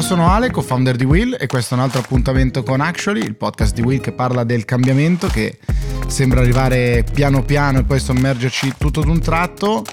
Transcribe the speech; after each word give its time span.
Ciao, 0.00 0.08
sono 0.08 0.30
Ale, 0.30 0.50
co-founder 0.50 0.96
di 0.96 1.04
Will 1.04 1.36
e 1.38 1.46
questo 1.46 1.74
è 1.74 1.76
un 1.76 1.82
altro 1.82 2.00
appuntamento 2.00 2.62
con 2.62 2.80
Actually, 2.80 3.20
il 3.20 3.36
podcast 3.36 3.74
di 3.74 3.82
Will 3.82 4.00
che 4.00 4.12
parla 4.12 4.44
del 4.44 4.64
cambiamento 4.64 5.26
che 5.26 5.58
sembra 6.06 6.40
arrivare 6.40 7.04
piano 7.12 7.42
piano 7.44 7.80
e 7.80 7.84
poi 7.84 8.00
sommergerci 8.00 8.76
tutto 8.78 9.02
d'un 9.02 9.20
tratto. 9.20 9.84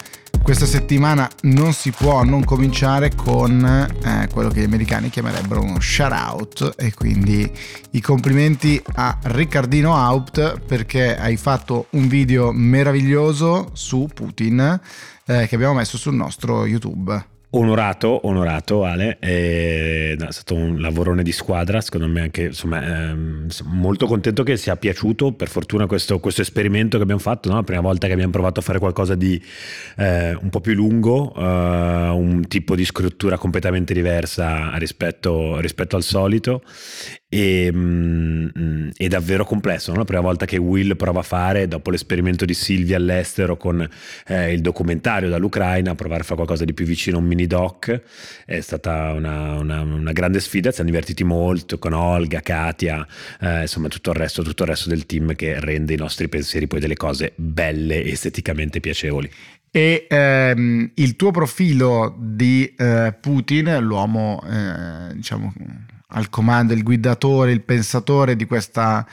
Questa 0.42 0.66
settimana 0.66 1.30
non 1.42 1.74
si 1.74 1.92
può 1.92 2.24
non 2.24 2.46
cominciare 2.46 3.16
con 3.16 3.62
eh, 3.66 4.30
quello 4.32 4.48
che 4.48 4.62
gli 4.62 4.66
americani 4.66 5.10
chiamerebbero 5.10 5.62
uno 5.62 5.82
shout 5.82 6.14
out 6.14 6.74
e 6.78 6.94
quindi 6.94 7.52
i 7.92 8.00
complimenti 8.00 8.82
a 8.94 9.18
Riccardino 9.22 9.94
Haupt 9.94 10.62
perché 10.62 11.18
hai 11.18 11.36
fatto 11.36 11.88
un 11.92 12.08
video 12.08 12.54
meraviglioso 12.54 13.72
su 13.74 14.08
Putin 14.14 14.80
eh, 15.26 15.48
che 15.48 15.56
abbiamo 15.56 15.74
messo 15.74 15.98
sul 15.98 16.16
nostro 16.16 16.66
YouTube. 16.66 17.36
Onorato, 17.50 18.28
onorato 18.28 18.84
Ale, 18.84 19.20
è 19.20 20.18
stato 20.30 20.54
un 20.54 20.82
lavorone 20.82 21.24
di 21.24 21.32
squadra, 21.32 21.80
secondo 21.80 22.06
me 22.06 22.20
anche 22.20 22.44
insomma, 22.44 22.84
ehm, 22.86 23.48
molto 23.68 24.06
contento 24.06 24.44
che 24.44 24.58
sia 24.58 24.76
piaciuto, 24.76 25.32
per 25.32 25.48
fortuna 25.48 25.86
questo, 25.86 26.20
questo 26.20 26.42
esperimento 26.42 26.98
che 26.98 27.04
abbiamo 27.04 27.22
fatto, 27.22 27.48
no? 27.48 27.56
la 27.56 27.64
prima 27.64 27.80
volta 27.80 28.08
che 28.08 28.14
abbiamo 28.14 28.34
provato 28.34 28.60
a 28.60 28.64
fare 28.64 28.80
qualcosa 28.80 29.16
di 29.16 29.42
eh, 29.96 30.34
un 30.34 30.50
po' 30.50 30.60
più 30.60 30.74
lungo, 30.74 31.34
eh, 31.38 32.10
un 32.10 32.46
tipo 32.50 32.76
di 32.76 32.84
scrittura 32.84 33.38
completamente 33.38 33.94
diversa 33.94 34.76
rispetto, 34.76 35.58
rispetto 35.62 35.96
al 35.96 36.04
solito 36.04 36.62
e, 37.30 37.70
mm, 37.74 38.90
è 38.96 39.08
davvero 39.08 39.44
complesso. 39.46 39.92
No? 39.92 40.00
La 40.00 40.06
prima 40.06 40.22
volta 40.22 40.46
che 40.46 40.58
Will 40.58 40.96
prova 40.96 41.20
a 41.20 41.24
fare, 41.24 41.68
dopo 41.68 41.92
l'esperimento 41.92 42.46
di 42.46 42.54
Silvia 42.54 42.98
all'estero 42.98 43.58
con 43.58 43.88
eh, 44.28 44.54
il 44.54 44.62
documentario 44.62 45.30
dall'Ucraina, 45.30 45.96
provare 45.96 46.22
a 46.22 46.24
fare 46.24 46.36
qualcosa 46.36 46.66
di 46.66 46.74
più 46.74 46.86
vicino 46.86 47.18
a 47.18 47.20
un 47.20 47.26
mini 47.28 47.48
doc, 47.48 48.02
è 48.46 48.60
stata 48.62 49.12
una, 49.12 49.60
una, 49.60 49.82
una 49.82 50.12
grande 50.12 50.40
sfida. 50.40 50.70
Ci 50.70 50.76
siamo 50.76 50.90
divertiti 50.90 51.24
molto 51.24 51.78
con 51.80 51.94
Olga, 51.94 52.40
Katia, 52.40 53.06
eh, 53.42 53.62
insomma 53.62 53.90
tutto 53.90 54.12
il, 54.12 54.18
resto, 54.18 54.42
tutto 54.44 54.64
il 54.64 54.70
resto 54.70 54.90
del 54.90 55.06
team 55.06 55.36
che 55.36 55.60
rende 55.60 55.94
i 55.94 55.98
nostri 55.98 56.30
pensieri 56.30 56.68
poi 56.68 56.80
delle 56.80 56.96
cose 56.96 57.34
belle 57.36 58.04
esteticamente 58.06 58.80
piacevoli. 58.80 59.30
E 59.70 60.08
ehm, 60.10 60.92
il 60.96 61.16
tuo 61.18 61.32
profilo 61.32 62.16
di 62.18 62.74
eh, 62.78 63.14
Putin, 63.20 63.78
l'uomo, 63.80 64.42
eh, 64.50 65.14
diciamo 65.14 65.54
al 66.08 66.30
comando, 66.30 66.74
il 66.74 66.84
guidatore, 66.84 67.52
il 67.52 67.64
pensatore 67.64 68.36
di 68.36 68.46
questa 68.46 69.06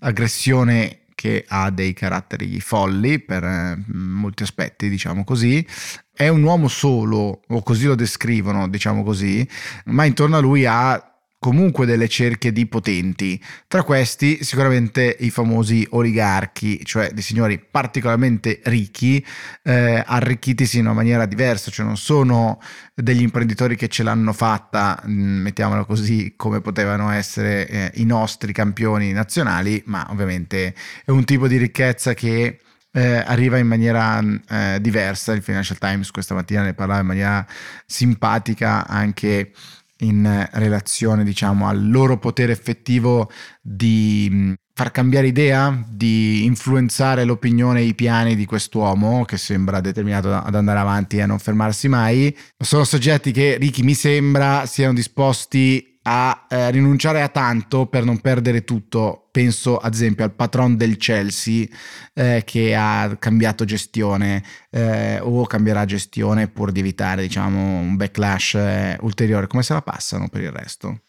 aggressione 0.00 1.00
che 1.14 1.44
ha 1.46 1.70
dei 1.70 1.92
caratteri 1.92 2.60
folli 2.60 3.18
per 3.18 3.44
eh, 3.44 3.78
molti 3.88 4.42
aspetti, 4.42 4.88
diciamo 4.88 5.22
così. 5.22 5.64
È 6.12 6.28
un 6.28 6.42
uomo 6.42 6.68
solo, 6.68 7.42
o 7.46 7.62
così 7.62 7.84
lo 7.84 7.94
descrivono, 7.94 8.68
diciamo 8.68 9.02
così, 9.02 9.46
ma 9.86 10.04
intorno 10.04 10.36
a 10.36 10.40
lui 10.40 10.64
ha 10.64 11.09
comunque 11.40 11.86
delle 11.86 12.06
cerchie 12.06 12.52
di 12.52 12.66
potenti. 12.66 13.42
Tra 13.66 13.82
questi 13.82 14.44
sicuramente 14.44 15.16
i 15.20 15.30
famosi 15.30 15.86
oligarchi, 15.90 16.84
cioè 16.84 17.10
dei 17.12 17.22
signori 17.22 17.58
particolarmente 17.58 18.60
ricchi, 18.64 19.24
eh, 19.62 20.04
arricchitisi 20.06 20.78
in 20.78 20.84
una 20.84 20.94
maniera 20.94 21.24
diversa, 21.24 21.70
cioè 21.70 21.86
non 21.86 21.96
sono 21.96 22.60
degli 22.94 23.22
imprenditori 23.22 23.74
che 23.74 23.88
ce 23.88 24.02
l'hanno 24.02 24.34
fatta, 24.34 25.02
mm, 25.06 25.40
mettiamolo 25.40 25.86
così, 25.86 26.34
come 26.36 26.60
potevano 26.60 27.10
essere 27.10 27.66
eh, 27.66 27.90
i 27.94 28.04
nostri 28.04 28.52
campioni 28.52 29.10
nazionali, 29.12 29.82
ma 29.86 30.06
ovviamente 30.10 30.74
è 31.06 31.10
un 31.10 31.24
tipo 31.24 31.48
di 31.48 31.56
ricchezza 31.56 32.14
che... 32.14 32.60
Eh, 32.92 33.22
arriva 33.24 33.56
in 33.56 33.68
maniera 33.68 34.20
eh, 34.48 34.78
diversa. 34.80 35.32
Il 35.32 35.42
Financial 35.42 35.78
Times 35.78 36.10
questa 36.10 36.34
mattina 36.34 36.64
ne 36.64 36.74
parlava 36.74 36.98
in 36.98 37.06
maniera 37.06 37.46
simpatica 37.86 38.84
anche 38.84 39.52
in 40.00 40.48
relazione 40.52 41.24
diciamo 41.24 41.68
al 41.68 41.90
loro 41.90 42.18
potere 42.18 42.52
effettivo 42.52 43.30
di 43.60 44.28
mm, 44.30 44.52
far 44.74 44.90
cambiare 44.92 45.26
idea, 45.26 45.84
di 45.88 46.44
influenzare 46.44 47.24
l'opinione 47.24 47.80
e 47.80 47.84
i 47.84 47.94
piani 47.94 48.34
di 48.34 48.46
quest'uomo 48.46 49.24
che 49.24 49.36
sembra 49.36 49.80
determinato 49.80 50.32
ad 50.32 50.54
andare 50.54 50.78
avanti 50.78 51.18
e 51.18 51.22
a 51.22 51.26
non 51.26 51.38
fermarsi 51.38 51.88
mai. 51.88 52.34
Sono 52.56 52.84
soggetti 52.84 53.32
che 53.32 53.56
Ricky 53.58 53.82
mi 53.82 53.94
sembra 53.94 54.64
siano 54.66 54.94
disposti 54.94 55.89
a 56.02 56.46
eh, 56.48 56.70
rinunciare 56.70 57.22
a 57.22 57.28
tanto 57.28 57.86
per 57.86 58.04
non 58.04 58.20
perdere 58.20 58.64
tutto. 58.64 59.28
Penso 59.30 59.76
ad 59.76 59.94
esempio 59.94 60.24
al 60.24 60.32
patron 60.32 60.76
del 60.76 60.96
Chelsea 60.96 61.66
eh, 62.14 62.42
che 62.44 62.74
ha 62.74 63.16
cambiato 63.18 63.64
gestione 63.64 64.42
eh, 64.70 65.18
o 65.20 65.46
cambierà 65.46 65.84
gestione 65.84 66.48
pur 66.48 66.72
di 66.72 66.80
evitare 66.80 67.22
diciamo, 67.22 67.78
un 67.78 67.96
backlash 67.96 68.54
eh, 68.54 68.98
ulteriore. 69.02 69.46
Come 69.46 69.62
se 69.62 69.72
la 69.72 69.82
passano 69.82 70.28
per 70.28 70.42
il 70.42 70.50
resto? 70.50 71.02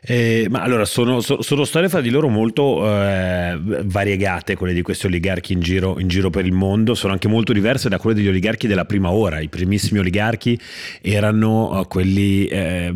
Eh, 0.00 0.46
ma 0.48 0.62
allora 0.62 0.84
sono, 0.84 1.20
sono, 1.20 1.64
storie 1.64 1.88
fra 1.88 2.00
di 2.00 2.10
loro 2.10 2.28
molto 2.28 2.86
eh, 2.86 3.58
variegate, 3.84 4.54
quelle 4.56 4.72
di 4.72 4.82
questi 4.82 5.06
oligarchi 5.06 5.52
in 5.52 5.60
giro, 5.60 5.98
in 5.98 6.08
giro, 6.08 6.30
per 6.30 6.46
il 6.46 6.52
mondo, 6.52 6.94
sono 6.94 7.12
anche 7.12 7.28
molto 7.28 7.52
diverse 7.52 7.88
da 7.88 7.98
quelle 7.98 8.16
degli 8.16 8.28
oligarchi 8.28 8.66
della 8.66 8.84
prima 8.84 9.10
ora. 9.10 9.40
I 9.40 9.48
primissimi 9.48 9.98
oligarchi 9.98 10.58
erano 11.00 11.78
uh, 11.78 11.86
quelli, 11.86 12.46
eh, 12.46 12.92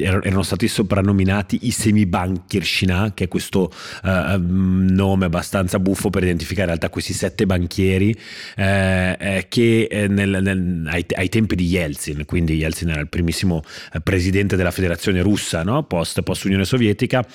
erano 0.00 0.42
stati 0.42 0.68
soprannominati 0.68 1.60
i 1.62 1.70
semibanchirshina, 1.70 3.12
che 3.14 3.24
è 3.24 3.28
questo 3.28 3.70
uh, 4.02 4.08
nome 4.38 5.26
abbastanza 5.26 5.78
buffo 5.78 6.10
per 6.10 6.22
identificare 6.22 6.66
in 6.66 6.78
realtà 6.78 6.90
questi 6.90 7.12
sette 7.12 7.46
banchieri 7.46 8.16
eh, 8.56 9.16
eh, 9.18 9.46
che 9.48 9.88
eh, 9.90 10.08
nel, 10.08 10.38
nel, 10.42 10.86
ai, 10.86 11.04
ai, 11.14 11.28
tempi 11.28 11.54
di 11.54 11.66
Yeltsin, 11.66 12.24
quindi 12.24 12.54
Yeltsin 12.54 12.90
era 12.90 13.00
il 13.00 13.08
primissimo 13.08 13.62
presidente 14.02 14.56
della 14.56 14.70
federazione 14.70 15.22
russa, 15.22 15.62
no? 15.62 15.84
post 15.84 16.15
post, 16.22 16.36
post 16.36 16.44
Unione 16.44 16.64
Sovietica, 16.64 17.26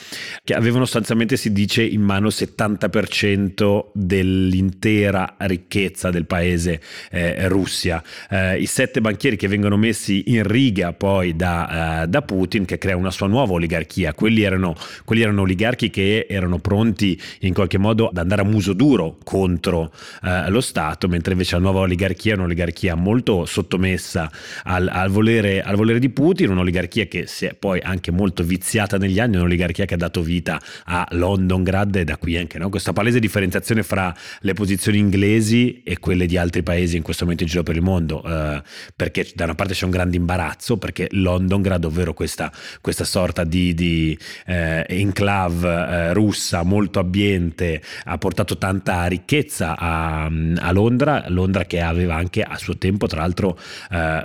che 0.44 0.53
avevano 0.53 0.86
sostanzialmente, 0.86 1.36
si 1.36 1.52
dice, 1.52 1.84
in 1.84 2.02
mano 2.02 2.28
il 2.28 2.34
70% 2.38 3.86
dell'intera 3.94 5.36
ricchezza 5.40 6.09
del 6.09 6.25
paese 6.25 6.80
eh, 7.09 7.47
Russia. 7.47 8.03
Eh, 8.30 8.59
I 8.59 8.66
sette 8.66 9.02
banchieri 9.02 9.36
che 9.36 9.47
vengono 9.47 9.78
messi 9.78 10.24
in 10.28 10.44
riga 10.47 10.94
poi 10.94 11.36
da, 11.36 12.03
eh, 12.03 12.08
da, 12.08 12.22
Putin, 12.22 12.66
che 12.66 12.78
crea 12.78 12.96
una 12.96 13.12
sua 13.12 13.28
nuova 13.28 13.53
oligarchia, 13.53 14.14
quelli 14.14 14.44
erano, 14.44 14.75
quelli 15.03 15.24
erano 15.24 15.42
oligarchi 15.42 15.90
che 15.90 16.28
erano 16.30 16.59
pronti 16.59 17.19
in 17.40 17.53
qualche 17.53 17.78
modo 17.78 18.08
ad 18.08 18.18
andare 18.18 18.42
a 18.42 18.46
muso 18.46 18.74
duro 18.74 19.18
contro 19.24 19.92
eh, 20.24 20.50
lo 20.50 20.62
Stato, 20.62 21.08
mentre 21.08 21.34
invece 21.34 21.56
la 21.56 21.62
nuova 21.62 21.80
oligarchia 21.80 22.34
è 22.34 22.38
un'oligarchia 22.38 22.96
molto 22.96 23.46
sottomessa 23.46 24.31
al, 24.63 24.88
al, 24.88 25.09
volere, 25.09 25.62
al 25.62 25.75
volere 25.75 26.00
di 26.00 26.09
Putin, 26.09 26.52
un'oligarchia 26.52 27.06
che 27.06 27.25
si 27.25 27.46
è 27.46 27.53
poi 27.53 27.80
anche 27.80 28.12
molto 28.12 28.44
viziata 28.44 28.70
iniziata 28.71 28.97
negli 28.97 29.19
anni, 29.19 29.35
un'oligarchia 29.35 29.83
che 29.83 29.95
ha 29.95 29.97
dato 29.97 30.21
vita 30.21 30.61
a 30.85 31.05
Londongrad 31.11 31.93
e 31.97 32.03
da 32.05 32.15
qui 32.15 32.37
anche 32.37 32.57
no? 32.57 32.69
questa 32.69 32.93
palese 32.93 33.19
differenziazione 33.19 33.83
fra 33.83 34.15
le 34.39 34.53
posizioni 34.53 34.97
inglesi 34.97 35.83
e 35.83 35.99
quelle 35.99 36.25
di 36.25 36.37
altri 36.37 36.63
paesi 36.63 36.95
in 36.95 37.03
questo 37.03 37.23
momento 37.23 37.43
in 37.43 37.49
giro 37.49 37.63
per 37.63 37.75
il 37.75 37.81
mondo, 37.81 38.23
eh, 38.23 38.61
perché 38.95 39.29
da 39.35 39.43
una 39.43 39.55
parte 39.55 39.73
c'è 39.73 39.83
un 39.83 39.91
grande 39.91 40.15
imbarazzo, 40.15 40.77
perché 40.77 41.07
Londongrad, 41.11 41.83
ovvero 41.83 42.13
questa, 42.13 42.49
questa 42.79 43.03
sorta 43.03 43.43
di, 43.43 43.73
di 43.73 44.17
eh, 44.45 44.85
enclave 44.88 45.67
eh, 45.67 46.13
russa 46.13 46.63
molto 46.63 46.99
ambiente, 46.99 47.81
ha 48.05 48.17
portato 48.17 48.57
tanta 48.57 49.05
ricchezza 49.07 49.77
a, 49.77 50.25
a, 50.25 50.71
Londra, 50.71 51.25
Londra 51.27 51.65
che 51.65 51.81
aveva 51.81 52.15
anche 52.15 52.41
a 52.41 52.57
suo 52.57 52.77
tempo 52.77 53.07
tra 53.07 53.19
l'altro 53.19 53.59
eh, 53.91 54.23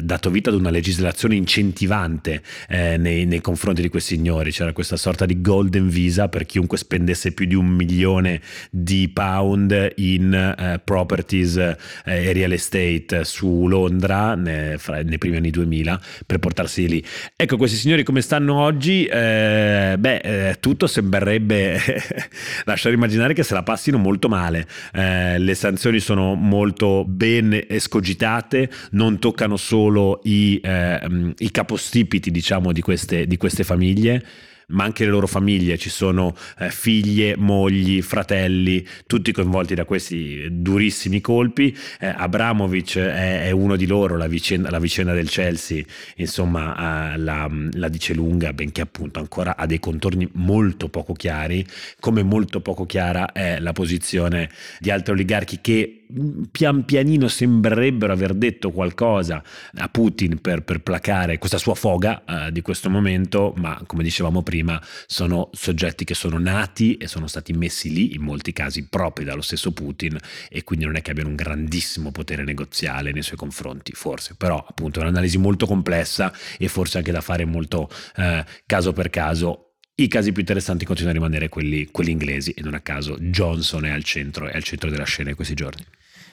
dato 0.00 0.30
vita 0.30 0.50
ad 0.50 0.56
una 0.56 0.70
legislazione 0.70 1.34
incentivante 1.34 2.42
eh, 2.68 2.96
nei, 2.96 3.26
nei 3.26 3.40
confronti 3.40 3.79
confronti 3.80 3.82
di 3.82 3.88
questi 3.88 4.14
signori, 4.14 4.50
c'era 4.52 4.72
questa 4.72 4.96
sorta 4.96 5.26
di 5.26 5.40
golden 5.40 5.88
visa 5.88 6.28
per 6.28 6.46
chiunque 6.46 6.76
spendesse 6.76 7.32
più 7.32 7.46
di 7.46 7.54
un 7.54 7.66
milione 7.66 8.40
di 8.70 9.08
pound 9.08 9.92
in 9.96 10.32
eh, 10.32 10.80
properties 10.84 11.56
eh, 11.56 11.76
e 12.04 12.32
real 12.32 12.52
estate 12.52 13.24
su 13.24 13.66
Londra 13.66 14.34
ne, 14.34 14.76
fra, 14.78 15.02
nei 15.02 15.18
primi 15.18 15.36
anni 15.36 15.50
2000 15.50 16.00
per 16.26 16.38
portarsi 16.38 16.88
lì. 16.88 17.04
Ecco, 17.34 17.56
questi 17.56 17.76
signori 17.76 18.02
come 18.02 18.20
stanno 18.20 18.60
oggi? 18.60 19.04
Eh, 19.04 19.96
beh, 19.98 20.16
eh, 20.16 20.56
tutto 20.60 20.86
sembrerebbe 20.86 21.80
lasciare 22.64 22.94
immaginare 22.94 23.34
che 23.34 23.42
se 23.42 23.54
la 23.54 23.62
passino 23.62 23.98
molto 23.98 24.28
male. 24.28 24.66
Eh, 24.92 25.38
le 25.38 25.54
sanzioni 25.54 26.00
sono 26.00 26.34
molto 26.34 27.04
ben 27.06 27.58
escogitate, 27.68 28.70
non 28.92 29.18
toccano 29.18 29.56
solo 29.56 30.20
i, 30.24 30.60
eh, 30.62 31.34
i 31.38 31.50
capostipiti, 31.50 32.30
diciamo, 32.30 32.72
di 32.72 32.80
queste, 32.80 33.26
di 33.26 33.36
queste 33.36 33.64
famiglie, 33.70 34.20
ma 34.70 34.84
anche 34.84 35.04
le 35.04 35.10
loro 35.10 35.26
famiglie, 35.26 35.78
ci 35.78 35.90
sono 35.90 36.34
eh, 36.58 36.70
figlie, 36.70 37.36
mogli, 37.36 38.02
fratelli, 38.02 38.86
tutti 39.06 39.32
coinvolti 39.32 39.74
da 39.74 39.84
questi 39.84 40.48
durissimi 40.50 41.20
colpi. 41.20 41.76
Eh, 41.98 42.06
Abramovic 42.06 42.98
è, 42.98 43.46
è, 43.46 43.50
uno 43.50 43.76
di 43.76 43.86
loro, 43.86 44.16
la 44.16 44.26
vicenda, 44.26 44.70
la 44.70 44.78
vicenda 44.78 45.12
del 45.12 45.28
Chelsea, 45.28 45.82
insomma, 46.16 47.12
eh, 47.12 47.18
la, 47.18 47.48
la, 47.72 47.88
dice 47.88 48.14
lunga, 48.14 48.52
benché 48.52 48.80
appunto 48.80 49.18
ancora 49.18 49.56
ha 49.56 49.66
dei 49.66 49.80
contorni 49.80 50.28
molto 50.34 50.88
poco 50.88 51.12
chiari, 51.12 51.66
come 51.98 52.22
molto 52.22 52.60
poco 52.60 52.86
chiara 52.86 53.32
è 53.32 53.58
la 53.60 53.72
posizione 53.72 54.50
di 54.78 54.90
altri 54.90 55.12
oligarchi 55.12 55.58
che 55.60 56.04
mm, 56.12 56.42
pian 56.50 56.84
pianino 56.84 57.28
sembrerebbero 57.28 58.12
aver 58.12 58.34
detto 58.34 58.70
qualcosa 58.70 59.42
a 59.76 59.88
Putin 59.88 60.40
per, 60.40 60.62
per 60.62 60.80
placare 60.80 61.38
questa 61.38 61.58
sua 61.58 61.74
foga 61.74 62.22
eh, 62.24 62.52
di 62.52 62.62
questo 62.62 62.88
momento, 62.90 63.52
ma 63.56 63.82
come 63.86 64.02
dicevamo 64.02 64.42
prima 64.42 64.59
sono 65.06 65.50
soggetti 65.52 66.04
che 66.04 66.14
sono 66.14 66.38
nati 66.38 66.96
e 66.96 67.06
sono 67.06 67.26
stati 67.26 67.52
messi 67.52 67.92
lì 67.92 68.14
in 68.14 68.22
molti 68.22 68.52
casi 68.52 68.88
proprio 68.88 69.26
dallo 69.26 69.42
stesso 69.42 69.72
Putin 69.72 70.18
e 70.48 70.64
quindi 70.64 70.84
non 70.84 70.96
è 70.96 71.02
che 71.02 71.10
abbiano 71.10 71.30
un 71.30 71.36
grandissimo 71.36 72.10
potere 72.10 72.44
negoziale 72.44 73.12
nei 73.12 73.22
suoi 73.22 73.38
confronti, 73.38 73.92
forse, 73.92 74.34
però 74.36 74.64
appunto 74.66 75.00
è 75.00 75.02
un'analisi 75.02 75.38
molto 75.38 75.66
complessa 75.66 76.32
e 76.58 76.68
forse 76.68 76.98
anche 76.98 77.12
da 77.12 77.20
fare 77.20 77.44
molto 77.44 77.88
eh, 78.16 78.44
caso 78.66 78.92
per 78.92 79.10
caso 79.10 79.70
i 79.96 80.08
casi 80.08 80.32
più 80.32 80.40
interessanti 80.40 80.84
continuano 80.84 81.18
a 81.18 81.20
rimanere 81.20 81.48
quelli, 81.48 81.86
quelli, 81.90 82.10
inglesi 82.10 82.52
e 82.52 82.62
non 82.62 82.74
a 82.74 82.80
caso 82.80 83.16
Johnson 83.18 83.84
è 83.84 83.90
al 83.90 84.02
centro, 84.02 84.48
è 84.48 84.54
al 84.54 84.62
centro 84.62 84.88
della 84.88 85.04
scena 85.04 85.30
in 85.30 85.36
questi 85.36 85.54
giorni. 85.54 85.84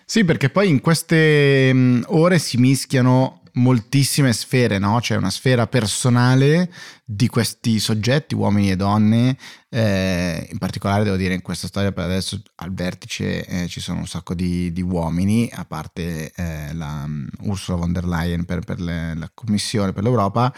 Sì, 0.05 0.23
perché 0.23 0.49
poi 0.49 0.69
in 0.69 0.79
queste 0.79 1.69
mm, 1.73 2.03
ore 2.07 2.39
si 2.39 2.57
mischiano 2.57 3.41
moltissime 3.57 4.33
sfere, 4.33 4.77
no? 4.77 4.99
C'è 4.99 5.15
una 5.15 5.29
sfera 5.29 5.67
personale 5.67 6.71
di 7.03 7.27
questi 7.27 7.79
soggetti, 7.79 8.35
uomini 8.35 8.71
e 8.71 8.75
donne, 8.75 9.37
eh, 9.69 10.47
in 10.49 10.57
particolare 10.57 11.03
devo 11.03 11.15
dire 11.15 11.33
in 11.33 11.41
questa 11.41 11.67
storia 11.67 11.91
per 11.91 12.05
adesso 12.05 12.41
al 12.55 12.73
vertice 12.73 13.45
eh, 13.45 13.67
ci 13.67 13.79
sono 13.79 13.99
un 13.99 14.07
sacco 14.07 14.33
di, 14.33 14.71
di 14.71 14.81
uomini, 14.81 15.49
a 15.53 15.65
parte 15.65 16.31
eh, 16.35 16.73
la 16.73 17.03
um, 17.05 17.27
Ursula 17.41 17.77
von 17.77 17.91
der 17.91 18.05
Leyen 18.05 18.45
per, 18.45 18.59
per 18.59 18.79
le, 18.79 19.15
la 19.15 19.29
Commissione 19.33 19.93
per 19.93 20.03
l'Europa. 20.03 20.53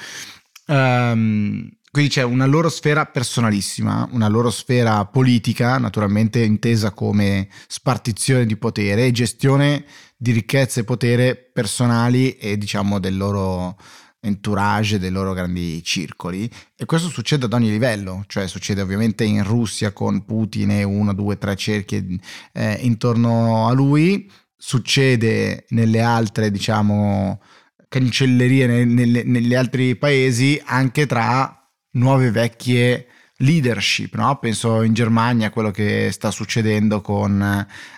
Um, 0.68 1.68
quindi 1.92 2.12
c'è 2.12 2.24
una 2.24 2.46
loro 2.46 2.70
sfera 2.70 3.06
personalissima, 3.06 4.08
una 4.12 4.28
loro 4.28 4.52
sfera 4.52 5.04
politica, 5.06 5.78
naturalmente 5.78 6.44
intesa 6.44 6.92
come 6.92 7.48
spartizione 7.68 8.46
di 8.46 8.58
potere 8.58 9.08
e 9.08 9.12
gestione 9.12 9.86
di 10.16 10.32
ricchezze 10.32 10.82
e 10.82 10.84
potere 10.84 11.36
personali 11.36 12.38
e 12.38 12.58
diciamo 12.58 13.00
del 13.00 13.18
loro 13.18 13.76
entourage, 14.22 15.00
dei 15.00 15.10
loro 15.10 15.34
grandi 15.34 15.82
circoli. 15.84 16.50
E 16.76 16.86
questo 16.86 17.10
succede 17.10 17.46
ad 17.46 17.54
ogni 17.54 17.70
livello, 17.70 18.24
cioè 18.28 18.48
succede 18.48 18.82
ovviamente 18.82 19.24
in 19.24 19.44
Russia 19.44 19.92
con 19.92 20.26
Putin 20.26 20.72
e 20.72 20.84
uno, 20.84 21.14
due, 21.14 21.38
tre 21.38 21.56
cerchi 21.56 22.20
eh, 22.54 22.78
intorno 22.82 23.68
a 23.68 23.74
lui, 23.74 24.30
succede 24.56 25.66
nelle 25.70 26.02
altre, 26.02 26.52
diciamo, 26.52 27.42
cancellerie 27.88 28.86
nelle, 28.86 29.24
negli 29.24 29.56
altri 29.56 29.96
paesi 29.96 30.62
anche 30.64 31.08
tra 31.08 31.59
nuove 32.00 32.32
vecchie 32.32 33.08
leadership, 33.42 34.16
no? 34.16 34.38
penso 34.38 34.82
in 34.82 34.94
Germania 34.94 35.48
a 35.48 35.50
quello 35.50 35.72
che 35.72 36.10
sta 36.12 36.32
succedendo 36.32 37.00
con 37.02 37.42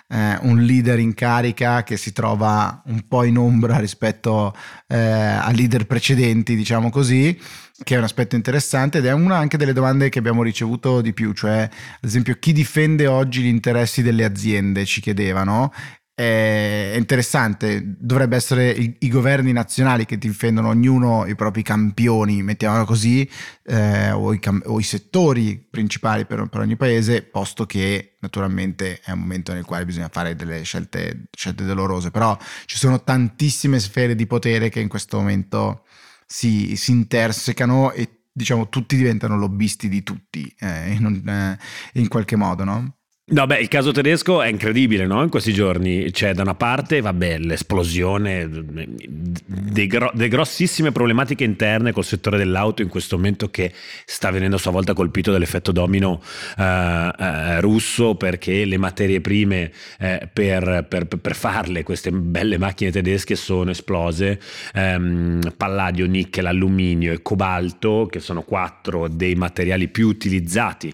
eh, 0.08 0.38
un 0.42 0.60
leader 0.62 0.98
in 0.98 1.14
carica 1.14 1.82
che 1.82 1.96
si 1.96 2.12
trova 2.12 2.82
un 2.86 3.06
po' 3.08 3.24
in 3.24 3.38
ombra 3.38 3.78
rispetto 3.78 4.54
eh, 4.86 4.96
a 4.96 5.50
leader 5.50 5.86
precedenti, 5.86 6.54
diciamo 6.54 6.90
così, 6.90 7.36
che 7.82 7.94
è 7.94 7.98
un 7.98 8.04
aspetto 8.04 8.36
interessante 8.36 8.98
ed 8.98 9.06
è 9.06 9.12
una 9.12 9.36
anche 9.36 9.56
delle 9.56 9.72
domande 9.72 10.08
che 10.10 10.20
abbiamo 10.20 10.44
ricevuto 10.44 11.00
di 11.00 11.12
più, 11.12 11.32
cioè 11.32 11.62
ad 11.62 12.04
esempio 12.04 12.36
chi 12.38 12.52
difende 12.52 13.08
oggi 13.08 13.42
gli 13.42 13.46
interessi 13.46 14.02
delle 14.02 14.24
aziende, 14.24 14.84
ci 14.84 15.00
chiedevano, 15.00 15.72
è 16.14 16.94
interessante, 16.96 17.96
dovrebbe 17.98 18.36
essere 18.36 18.70
i, 18.70 18.96
i, 19.00 19.08
governi 19.08 19.52
nazionali 19.52 20.04
che 20.04 20.18
difendono 20.18 20.68
ognuno 20.68 21.24
i 21.26 21.34
propri 21.34 21.62
campioni, 21.62 22.42
mettiamolo 22.42 22.84
così, 22.84 23.28
eh, 23.64 24.10
o, 24.10 24.34
i, 24.34 24.40
o, 24.64 24.78
i, 24.78 24.82
settori 24.82 25.56
principali 25.58 26.26
per, 26.26 26.46
per, 26.48 26.60
ogni 26.60 26.76
paese, 26.76 27.22
posto 27.22 27.64
che 27.64 28.16
naturalmente 28.20 29.00
è 29.00 29.10
un 29.12 29.20
momento 29.20 29.54
nel 29.54 29.64
quale 29.64 29.86
bisogna 29.86 30.10
fare 30.12 30.36
delle 30.36 30.62
scelte, 30.62 31.28
scelte 31.34 31.64
dolorose, 31.64 32.10
però 32.10 32.36
ci 32.66 32.76
sono 32.76 33.02
tantissime 33.02 33.80
sfere 33.80 34.14
di 34.14 34.26
potere 34.26 34.68
che 34.68 34.80
in 34.80 34.88
questo 34.88 35.16
momento 35.16 35.84
si, 36.26 36.76
si 36.76 36.90
intersecano 36.90 37.90
e 37.92 38.24
diciamo 38.30 38.68
tutti 38.68 38.96
diventano 38.96 39.36
lobbisti 39.36 39.88
di 39.88 40.02
tutti 40.02 40.54
eh, 40.58 40.92
in, 40.92 41.28
eh, 41.28 41.58
in 41.94 42.08
qualche 42.08 42.36
modo, 42.36 42.64
no? 42.64 42.96
No, 43.24 43.46
beh, 43.46 43.60
il 43.60 43.68
caso 43.68 43.92
tedesco 43.92 44.42
è 44.42 44.48
incredibile, 44.48 45.06
no? 45.06 45.22
In 45.22 45.28
questi 45.28 45.52
giorni 45.52 46.10
c'è 46.10 46.34
da 46.34 46.42
una 46.42 46.56
parte, 46.56 47.00
vabbè, 47.00 47.38
l'esplosione 47.38 48.48
delle 48.50 49.86
gro- 49.86 50.10
grossissime 50.12 50.90
problematiche 50.90 51.44
interne 51.44 51.92
col 51.92 52.04
settore 52.04 52.36
dell'auto 52.36 52.82
in 52.82 52.88
questo 52.88 53.14
momento 53.14 53.48
che 53.48 53.72
sta 54.06 54.32
venendo 54.32 54.56
a 54.56 54.58
sua 54.58 54.72
volta 54.72 54.92
colpito 54.92 55.30
dall'effetto 55.30 55.70
domino 55.70 56.20
uh, 56.58 56.62
uh, 56.62 57.60
russo 57.60 58.16
perché 58.16 58.64
le 58.64 58.76
materie 58.76 59.20
prime 59.20 59.70
uh, 60.00 60.28
per, 60.32 60.84
per, 60.88 61.06
per, 61.06 61.36
farle, 61.36 61.84
queste 61.84 62.10
belle 62.10 62.58
macchine 62.58 62.90
tedesche, 62.90 63.36
sono 63.36 63.70
esplose. 63.70 64.40
Um, 64.74 65.38
palladio, 65.56 66.06
nickel, 66.06 66.46
alluminio 66.46 67.12
e 67.12 67.22
cobalto, 67.22 68.08
che 68.10 68.18
sono 68.18 68.42
quattro 68.42 69.06
dei 69.06 69.36
materiali 69.36 69.86
più 69.86 70.08
utilizzati 70.08 70.92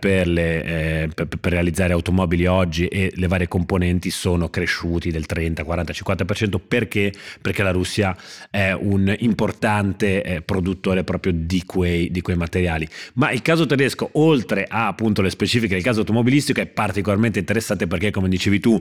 per 0.00 0.26
le 0.26 1.08
per, 1.14 1.26
per 1.26 1.59
realizzare 1.60 1.92
automobili 1.92 2.46
oggi 2.46 2.86
e 2.86 3.12
le 3.14 3.26
varie 3.26 3.48
componenti 3.48 4.10
sono 4.10 4.48
cresciuti 4.48 5.10
del 5.10 5.26
30, 5.26 5.64
40, 5.64 5.92
50% 5.92 6.60
perché? 6.66 7.12
Perché 7.40 7.62
la 7.62 7.70
Russia 7.70 8.16
è 8.50 8.72
un 8.72 9.14
importante 9.18 10.22
eh, 10.22 10.42
produttore 10.42 11.04
proprio 11.04 11.32
di 11.34 11.64
quei, 11.64 12.10
di 12.10 12.20
quei 12.22 12.36
materiali. 12.36 12.88
Ma 13.14 13.30
il 13.30 13.42
caso 13.42 13.66
tedesco, 13.66 14.10
oltre 14.14 14.66
a 14.68 14.88
appunto 14.88 15.22
le 15.22 15.30
specifiche 15.30 15.74
del 15.74 15.82
caso 15.82 16.00
automobilistico, 16.00 16.60
è 16.60 16.66
particolarmente 16.66 17.38
interessante 17.38 17.86
perché, 17.86 18.10
come 18.10 18.28
dicevi 18.28 18.58
tu, 18.58 18.80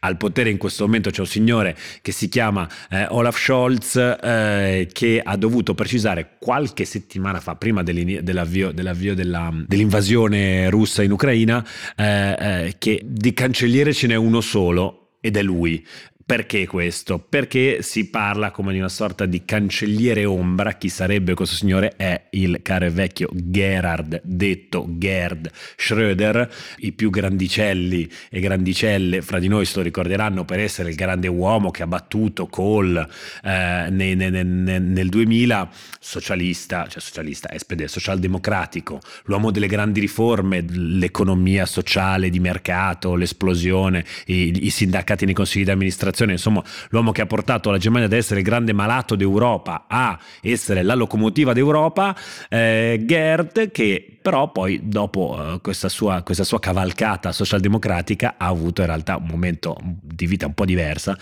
al 0.00 0.16
potere 0.16 0.50
in 0.50 0.58
questo 0.58 0.84
momento 0.84 1.10
c'è 1.10 1.20
un 1.20 1.26
signore 1.26 1.76
che 2.02 2.12
si 2.12 2.28
chiama 2.28 2.68
eh, 2.90 3.06
Olaf 3.10 3.38
Scholz 3.38 3.96
eh, 3.96 4.88
che 4.92 5.20
ha 5.22 5.36
dovuto 5.36 5.74
precisare 5.74 6.36
qualche 6.38 6.84
settimana 6.84 7.40
fa, 7.40 7.54
prima 7.54 7.82
dell'avvio, 7.82 8.72
dell'avvio 8.72 9.14
della, 9.14 9.52
dell'invasione 9.66 10.68
russa 10.70 11.02
in 11.02 11.12
Ucraina, 11.12 11.64
eh, 11.96 12.15
eh, 12.16 12.74
che 12.78 13.00
di 13.04 13.32
cancelliere 13.32 13.92
ce 13.92 14.06
n'è 14.06 14.14
uno 14.14 14.40
solo 14.40 15.08
ed 15.20 15.36
è 15.36 15.42
lui. 15.42 15.84
Perché 16.26 16.66
questo? 16.66 17.20
Perché 17.20 17.82
si 17.82 18.10
parla 18.10 18.50
come 18.50 18.72
di 18.72 18.80
una 18.80 18.88
sorta 18.88 19.26
di 19.26 19.44
cancelliere 19.44 20.24
ombra. 20.24 20.72
Chi 20.72 20.88
sarebbe 20.88 21.34
questo 21.34 21.54
signore? 21.54 21.92
È 21.96 22.20
il 22.30 22.62
caro 22.62 22.86
e 22.86 22.90
vecchio 22.90 23.28
Gerhard, 23.32 24.22
detto 24.24 24.86
Gerd 24.88 25.48
Schröder. 25.78 26.50
I 26.78 26.90
più 26.94 27.10
grandicelli 27.10 28.10
e 28.28 28.40
grandicelle 28.40 29.22
fra 29.22 29.38
di 29.38 29.46
noi 29.46 29.66
se 29.66 29.76
lo 29.76 29.82
ricorderanno 29.82 30.44
per 30.44 30.58
essere 30.58 30.88
il 30.88 30.96
grande 30.96 31.28
uomo 31.28 31.70
che 31.70 31.84
ha 31.84 31.86
battuto 31.86 32.48
Kohl 32.48 32.96
eh, 33.44 33.86
nel, 33.88 34.16
nel, 34.16 34.46
nel, 34.82 35.08
2000, 35.08 35.70
socialista, 36.00 36.88
cioè 36.88 37.00
socialista, 37.00 37.50
SPD, 37.56 37.84
socialdemocratico, 37.84 38.98
l'uomo 39.26 39.52
delle 39.52 39.68
grandi 39.68 40.00
riforme, 40.00 40.64
l'economia 40.68 41.66
sociale 41.66 42.30
di 42.30 42.40
mercato, 42.40 43.14
l'esplosione, 43.14 44.04
i, 44.26 44.66
i 44.66 44.70
sindacati 44.70 45.24
nei 45.24 45.32
consigli 45.32 45.62
di 45.62 45.70
amministrazione 45.70 46.14
amministrazione, 46.16 46.32
insomma 46.32 46.62
l'uomo 46.90 47.12
che 47.12 47.20
ha 47.20 47.26
portato 47.26 47.70
la 47.70 47.78
Germania 47.78 48.06
ad 48.06 48.12
essere 48.12 48.40
il 48.40 48.46
grande 48.46 48.72
malato 48.72 49.14
d'Europa 49.14 49.84
a 49.88 50.18
essere 50.40 50.82
la 50.82 50.94
locomotiva 50.94 51.52
d'Europa, 51.52 52.16
eh, 52.48 53.02
Gerd 53.04 53.70
che 53.70 54.16
però 54.26 54.50
poi 54.50 54.80
dopo 54.82 55.38
eh, 55.38 55.60
questa, 55.60 55.88
sua, 55.88 56.22
questa 56.22 56.42
sua 56.42 56.58
cavalcata 56.58 57.30
socialdemocratica 57.30 58.34
ha 58.38 58.46
avuto 58.46 58.80
in 58.80 58.88
realtà 58.88 59.18
un 59.18 59.28
momento 59.28 59.76
di 59.80 60.26
vita 60.26 60.46
un 60.46 60.54
po' 60.54 60.64
diversa, 60.64 61.16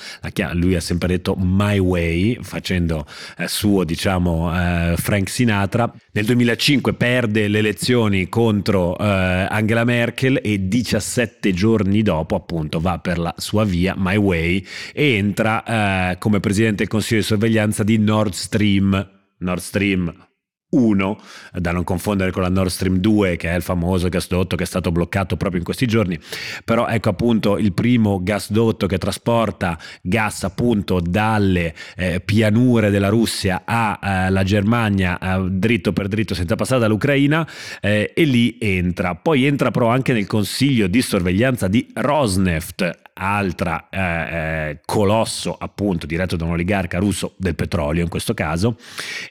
lui 0.53 0.75
ha 0.75 0.81
sempre 0.81 1.09
detto 1.09 1.37
my 1.39 1.79
way 1.79 2.39
facendo 2.41 3.05
eh, 3.37 3.47
suo 3.47 3.85
diciamo 3.85 4.51
eh, 4.55 4.95
Frank 4.97 5.29
Sinatra, 5.29 5.93
nel 6.13 6.25
2005 6.25 6.95
perde 6.95 7.49
le 7.49 7.59
elezioni 7.59 8.31
contro 8.31 8.97
eh, 8.97 9.05
Angela 9.05 9.85
Merkel 9.85 10.41
e 10.43 10.67
17 10.67 11.53
giorni 11.53 12.01
dopo 12.01 12.37
appunto 12.37 12.81
va 12.81 12.99
per 13.01 13.19
la 13.19 13.35
sua 13.37 13.65
via 13.65 13.93
my 13.99 14.17
way 14.17 14.65
entra 14.93 16.13
eh, 16.13 16.19
come 16.19 16.41
presidente 16.41 16.79
del 16.79 16.89
consiglio 16.89 17.21
di 17.21 17.27
sorveglianza 17.27 17.83
di 17.83 17.99
Nord 17.99 18.33
Stream. 18.33 19.11
Nord 19.39 19.61
Stream 19.61 20.33
1, 20.75 21.21
da 21.55 21.73
non 21.73 21.85
confondere 21.85 22.31
con 22.31 22.43
la 22.43 22.49
Nord 22.49 22.71
Stream 22.71 22.99
2 22.99 23.37
che 23.37 23.51
è 23.51 23.55
il 23.55 23.63
famoso 23.63 24.09
gasdotto 24.09 24.57
che 24.57 24.65
è 24.65 24.67
stato 24.67 24.91
bloccato 24.91 25.37
proprio 25.37 25.59
in 25.59 25.65
questi 25.65 25.87
giorni, 25.87 26.19
però 26.65 26.87
ecco 26.87 27.09
appunto 27.09 27.59
il 27.59 27.73
primo 27.73 28.23
gasdotto 28.23 28.87
che 28.87 28.99
trasporta 28.99 29.79
gas 30.03 30.45
appunto 30.45 31.01
dalle 31.01 31.75
eh, 31.97 32.21
pianure 32.21 32.91
della 32.91 33.09
Russia 33.09 33.63
alla 33.65 34.41
eh, 34.41 34.45
Germania 34.45 35.19
eh, 35.19 35.49
dritto 35.51 35.93
per 35.93 36.09
dritto 36.09 36.35
senza 36.35 36.57
passare 36.57 36.81
dall'Ucraina 36.81 37.47
eh, 37.81 38.13
e 38.15 38.25
lì 38.25 38.57
entra. 38.61 39.15
Poi 39.15 39.45
entra 39.45 39.71
però 39.71 39.89
anche 39.89 40.13
nel 40.13 40.27
consiglio 40.27 40.87
di 40.87 41.03
sorveglianza 41.03 41.69
di 41.69 41.87
Rosneft 41.95 43.03
altra 43.15 43.89
eh, 43.91 44.01
eh, 44.01 44.81
colosso 44.85 45.57
appunto 45.57 46.07
diretto 46.07 46.37
da 46.37 46.45
un 46.45 46.53
oligarca 46.53 46.99
russo 46.99 47.35
del 47.37 47.55
petrolio 47.55 48.03
in 48.03 48.09
questo 48.09 48.35
caso 48.35 48.77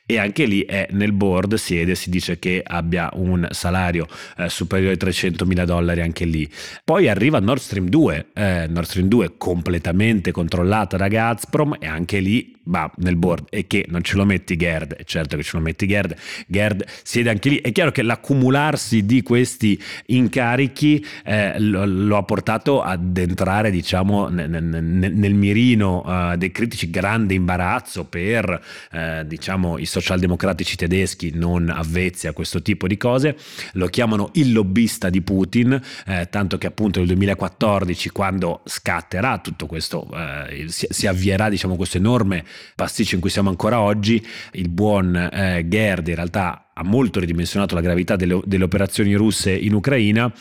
e 0.06 0.18
anche 0.18 0.46
lì 0.46 0.62
è 0.62 0.88
nel 0.92 1.12
board 1.34 1.56
siede 1.56 1.96
si 1.96 2.12
dice 2.12 2.38
che 2.38 2.62
abbia 2.64 3.10
un 3.14 3.48
salario 3.50 4.06
eh, 4.38 4.50
superiore 4.50 4.92
ai 4.92 4.98
300 4.98 5.46
mila 5.46 5.66
dollari 5.66 6.02
anche 6.02 6.26
lì. 6.26 6.48
Poi 6.84 7.10
arriva 7.10 7.40
Nord 7.40 7.60
Stream 7.60 7.90
2 7.90 8.26
eh, 8.34 8.68
Nord 8.70 8.88
Stream 8.88 9.08
2 9.08 9.34
completamente 9.38 10.32
controllata 10.32 10.96
da 10.96 11.08
Gazprom 11.08 11.78
e 11.80 11.88
anche 11.88 12.20
lì 12.20 12.53
va 12.66 12.92
nel 12.98 13.16
board 13.16 13.48
e 13.50 13.68
che 13.68 13.86
non 13.90 14.02
ce 14.02 14.16
lo 14.16 14.26
metti 14.26 14.56
Gerd 14.56 14.94
è 14.94 15.04
certo 15.04 15.36
che 15.36 15.44
ce 15.44 15.58
lo 15.58 15.62
metti 15.62 15.86
Gerd 15.86 16.16
Gerd 16.48 16.86
siede 17.04 17.30
anche 17.30 17.50
lì. 17.50 17.58
È 17.58 17.72
chiaro 17.72 17.92
che 17.92 18.02
l'accumularsi 18.02 19.06
di 19.06 19.22
questi 19.22 19.82
incarichi 20.08 21.06
eh, 21.24 21.60
lo, 21.60 21.86
lo 21.86 22.18
ha 22.18 22.24
portato 22.24 22.82
ad 22.82 23.18
entrare 23.18 23.72
diciamo 23.72 24.28
nel, 24.28 24.50
nel, 24.50 25.14
nel 25.14 25.34
mirino 25.34 26.04
uh, 26.06 26.36
dei 26.38 26.52
critici. 26.52 26.90
Grande 26.90 27.34
imbarazzo 27.34 28.06
per 28.06 28.62
uh, 28.92 29.24
diciamo 29.26 29.78
i 29.78 29.86
socialdemocratici 29.86 30.76
tedeschi 30.76 31.32
non 31.34 31.70
avvezzi 31.70 32.28
a 32.28 32.34
questo 32.34 32.62
tipo 32.62 32.88
di 32.88 32.98
cose. 32.98 33.38
Lo 33.74 33.88
chiamano 33.88 34.30
il 34.34 34.52
lobbista 34.52 35.10
di 35.10 35.22
Putin 35.22 35.82
eh, 36.06 36.28
tanto 36.30 36.58
che 36.58 36.68
appunto 36.68 37.00
nel 37.00 37.08
2014 37.08 38.10
quando 38.10 38.62
scatterà 38.66 39.40
tutto 39.40 39.66
questo 39.66 40.08
eh, 40.14 40.66
si, 40.68 40.88
si, 40.90 41.08
avvierà 41.08 41.50
diciamo 41.50 41.76
questo 41.76 41.98
enorme 41.98 42.44
pasticcio 42.76 43.16
in 43.16 43.22
cui 43.22 43.30
siamo 43.30 43.50
ancora 43.50 43.80
oggi 43.82 44.26
il 44.54 44.70
buon 44.70 45.16
eh, 45.16 45.66
Gerd 45.68 46.08
in 46.08 46.16
realtà 46.16 46.72
ha 46.74 46.84
molto 46.84 47.20
ridimensionato 47.20 47.76
la 47.76 47.82
gravità 47.82 48.16
delle, 48.16 48.40
delle 48.46 48.64
operazioni 48.64 49.14
russe 49.14 49.52
in 49.52 49.74
Ucraina, 49.74 50.32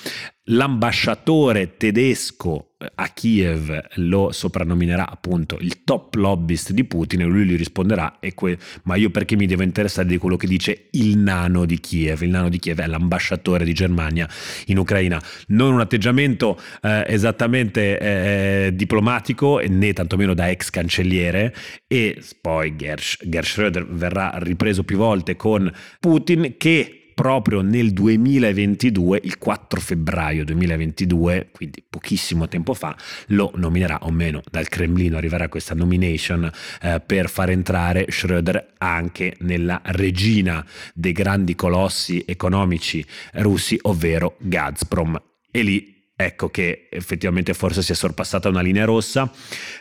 l'ambasciatore 0.46 1.76
tedesco 1.76 2.72
eh, 2.78 2.90
a 2.96 3.08
Kiev 3.10 3.80
lo 3.96 4.32
soprannominerà 4.32 5.08
appunto 5.08 5.56
il 5.60 5.84
top 5.84 6.14
lobbyist 6.16 6.72
di 6.72 6.84
Putin 6.84 7.20
e 7.20 7.24
lui 7.24 7.44
gli 7.44 7.56
risponderà 7.56 8.18
que- 8.34 8.58
ma 8.84 8.96
io 8.96 9.10
perché 9.10 9.36
mi 9.36 9.46
devo 9.46 9.62
interessare 9.62 10.08
di 10.08 10.18
quello 10.18 10.36
che 10.36 10.48
dice 10.48 10.88
il 10.92 11.16
nano 11.16 11.64
di 11.64 11.78
Kiev? 11.78 12.22
Il 12.22 12.30
nano 12.30 12.48
di 12.48 12.58
Kiev 12.58 12.80
è 12.80 12.86
l'ambasciatore 12.86 13.64
di 13.64 13.72
Germania 13.72 14.28
in 14.66 14.78
Ucraina. 14.78 15.22
Non 15.48 15.74
un 15.74 15.80
atteggiamento 15.80 16.60
eh, 16.82 17.04
esattamente 17.06 17.98
eh, 17.98 18.70
diplomatico 18.74 19.60
né 19.64 19.92
tantomeno 19.92 20.34
da 20.34 20.50
ex 20.50 20.70
cancelliere. 20.70 21.54
E 21.86 22.20
poi 22.40 22.74
Gersh 22.74 23.18
Schröder 23.22 23.86
verrà 23.88 24.32
ripreso 24.36 24.82
più 24.82 24.96
volte 24.96 25.36
con 25.36 25.70
Putin 26.00 26.21
che 26.56 27.02
proprio 27.14 27.60
nel 27.60 27.92
2022, 27.92 29.20
il 29.22 29.38
4 29.38 29.80
febbraio 29.80 30.44
2022, 30.44 31.50
quindi 31.52 31.84
pochissimo 31.88 32.48
tempo 32.48 32.74
fa, 32.74 32.96
lo 33.28 33.52
nominerà 33.54 34.00
o 34.02 34.10
meno 34.10 34.40
dal 34.50 34.68
Cremlino 34.68 35.16
arriverà 35.16 35.48
questa 35.48 35.74
nomination 35.74 36.50
eh, 36.82 37.00
per 37.04 37.28
far 37.28 37.50
entrare 37.50 38.06
Schröder 38.08 38.72
anche 38.78 39.36
nella 39.40 39.80
regina 39.84 40.64
dei 40.94 41.12
grandi 41.12 41.54
colossi 41.54 42.24
economici 42.26 43.04
russi, 43.34 43.78
ovvero 43.82 44.36
Gazprom. 44.38 45.20
E 45.50 45.62
lì 45.62 46.01
ecco 46.24 46.48
che 46.48 46.86
effettivamente 46.88 47.54
forse 47.54 47.82
si 47.82 47.92
è 47.92 47.94
sorpassata 47.94 48.48
una 48.48 48.60
linea 48.60 48.84
rossa. 48.84 49.30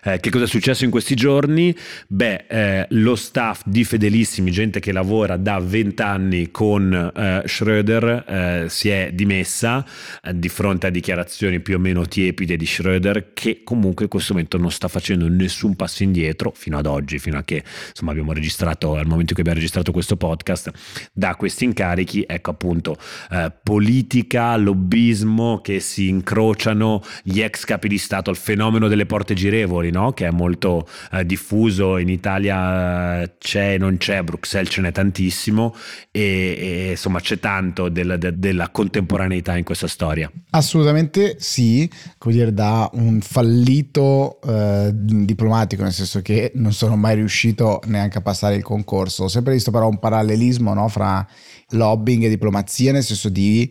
Eh, 0.03 0.19
che 0.19 0.29
cosa 0.29 0.45
è 0.45 0.47
successo 0.47 0.83
in 0.83 0.91
questi 0.91 1.15
giorni? 1.15 1.75
Beh, 2.07 2.45
eh, 2.47 2.85
lo 2.89 3.15
staff 3.15 3.61
di 3.65 3.83
Fedelissimi, 3.83 4.51
gente 4.51 4.79
che 4.79 4.91
lavora 4.91 5.37
da 5.37 5.59
20 5.59 6.01
anni 6.01 6.51
con 6.51 6.93
eh, 6.93 7.43
Schröder, 7.45 8.25
eh, 8.65 8.69
si 8.69 8.89
è 8.89 9.11
dimessa 9.13 9.85
eh, 10.23 10.37
di 10.37 10.49
fronte 10.49 10.87
a 10.87 10.89
dichiarazioni 10.89 11.59
più 11.59 11.75
o 11.75 11.79
meno 11.79 12.05
tiepide 12.05 12.57
di 12.57 12.65
Schröder, 12.65 13.27
che 13.33 13.61
comunque 13.63 14.05
in 14.05 14.09
questo 14.09 14.33
momento 14.33 14.57
non 14.57 14.71
sta 14.71 14.87
facendo 14.87 15.27
nessun 15.27 15.75
passo 15.75 16.03
indietro 16.03 16.51
fino 16.55 16.77
ad 16.77 16.85
oggi, 16.85 17.19
fino 17.19 17.37
a 17.37 17.43
che 17.43 17.63
insomma 17.89 18.11
abbiamo 18.11 18.33
registrato, 18.33 18.95
al 18.95 19.05
momento 19.05 19.29
in 19.29 19.33
cui 19.33 19.41
abbiamo 19.41 19.59
registrato 19.59 19.91
questo 19.91 20.17
podcast, 20.17 20.71
da 21.13 21.35
questi 21.35 21.65
incarichi, 21.65 22.23
ecco 22.27 22.51
appunto 22.51 22.97
eh, 23.29 23.51
politica, 23.63 24.55
lobbismo 24.57 25.61
che 25.61 25.79
si 25.79 26.07
incrocia 26.07 26.30
incrociano 26.31 27.03
gli 27.23 27.41
ex 27.41 27.65
capi 27.65 27.89
di 27.89 27.97
Stato, 27.97 28.29
il 28.29 28.37
fenomeno 28.37 28.87
delle 28.87 29.05
porte 29.05 29.33
girevoli, 29.33 29.91
no? 29.91 30.13
che 30.13 30.27
è 30.27 30.31
molto 30.31 30.87
eh, 31.11 31.25
diffuso, 31.25 31.97
in 31.97 32.07
Italia 32.07 33.21
eh, 33.21 33.33
c'è 33.37 33.73
e 33.73 33.77
non 33.77 33.97
c'è, 33.97 34.15
a 34.15 34.23
Bruxelles 34.23 34.71
ce 34.71 34.81
n'è 34.81 34.91
tantissimo 34.93 35.75
e, 36.09 36.21
e 36.57 36.89
insomma 36.91 37.19
c'è 37.19 37.39
tanto 37.39 37.89
del, 37.89 38.15
de, 38.17 38.39
della 38.39 38.69
contemporaneità 38.69 39.57
in 39.57 39.65
questa 39.65 39.87
storia. 39.87 40.31
Assolutamente 40.51 41.35
sì, 41.39 41.89
come 42.17 42.33
dire 42.33 42.53
da 42.53 42.89
un 42.93 43.19
fallito 43.19 44.39
eh, 44.41 44.91
diplomatico, 44.93 45.83
nel 45.83 45.91
senso 45.91 46.21
che 46.21 46.53
non 46.55 46.71
sono 46.71 46.95
mai 46.95 47.15
riuscito 47.15 47.81
neanche 47.87 48.19
a 48.19 48.21
passare 48.21 48.55
il 48.55 48.63
concorso. 48.63 49.25
Ho 49.25 49.27
sempre 49.27 49.53
visto 49.53 49.71
però 49.71 49.89
un 49.89 49.99
parallelismo 49.99 50.73
no, 50.73 50.87
fra 50.87 51.27
lobbying 51.71 52.23
e 52.23 52.29
diplomazia, 52.29 52.93
nel 52.93 53.03
senso 53.03 53.27
di 53.27 53.69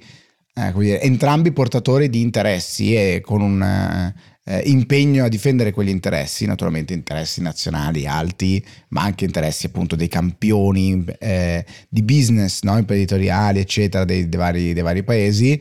eh, 0.55 0.73
dire, 0.77 1.01
entrambi 1.01 1.53
portatori 1.53 2.09
di 2.11 2.21
interessi 2.21 2.95
e 2.95 3.21
con 3.25 3.41
un 3.41 4.13
eh, 4.51 4.63
impegno 4.65 5.25
a 5.25 5.29
difendere 5.29 5.73
quegli 5.73 5.91
interessi, 5.91 6.47
naturalmente 6.47 6.93
interessi 6.93 7.41
nazionali 7.41 8.07
alti, 8.07 8.65
ma 8.89 9.03
anche 9.03 9.25
interessi 9.25 9.67
appunto 9.67 9.95
dei 9.95 10.09
campioni 10.09 11.05
eh, 11.19 11.65
di 11.89 12.03
business 12.03 12.63
no? 12.63 12.77
imprenditoriali, 12.77 13.61
eccetera, 13.61 14.05
dei, 14.05 14.29
dei, 14.29 14.39
vari, 14.39 14.73
dei, 14.73 14.83
vari, 14.83 15.05
paesi. 15.05 15.61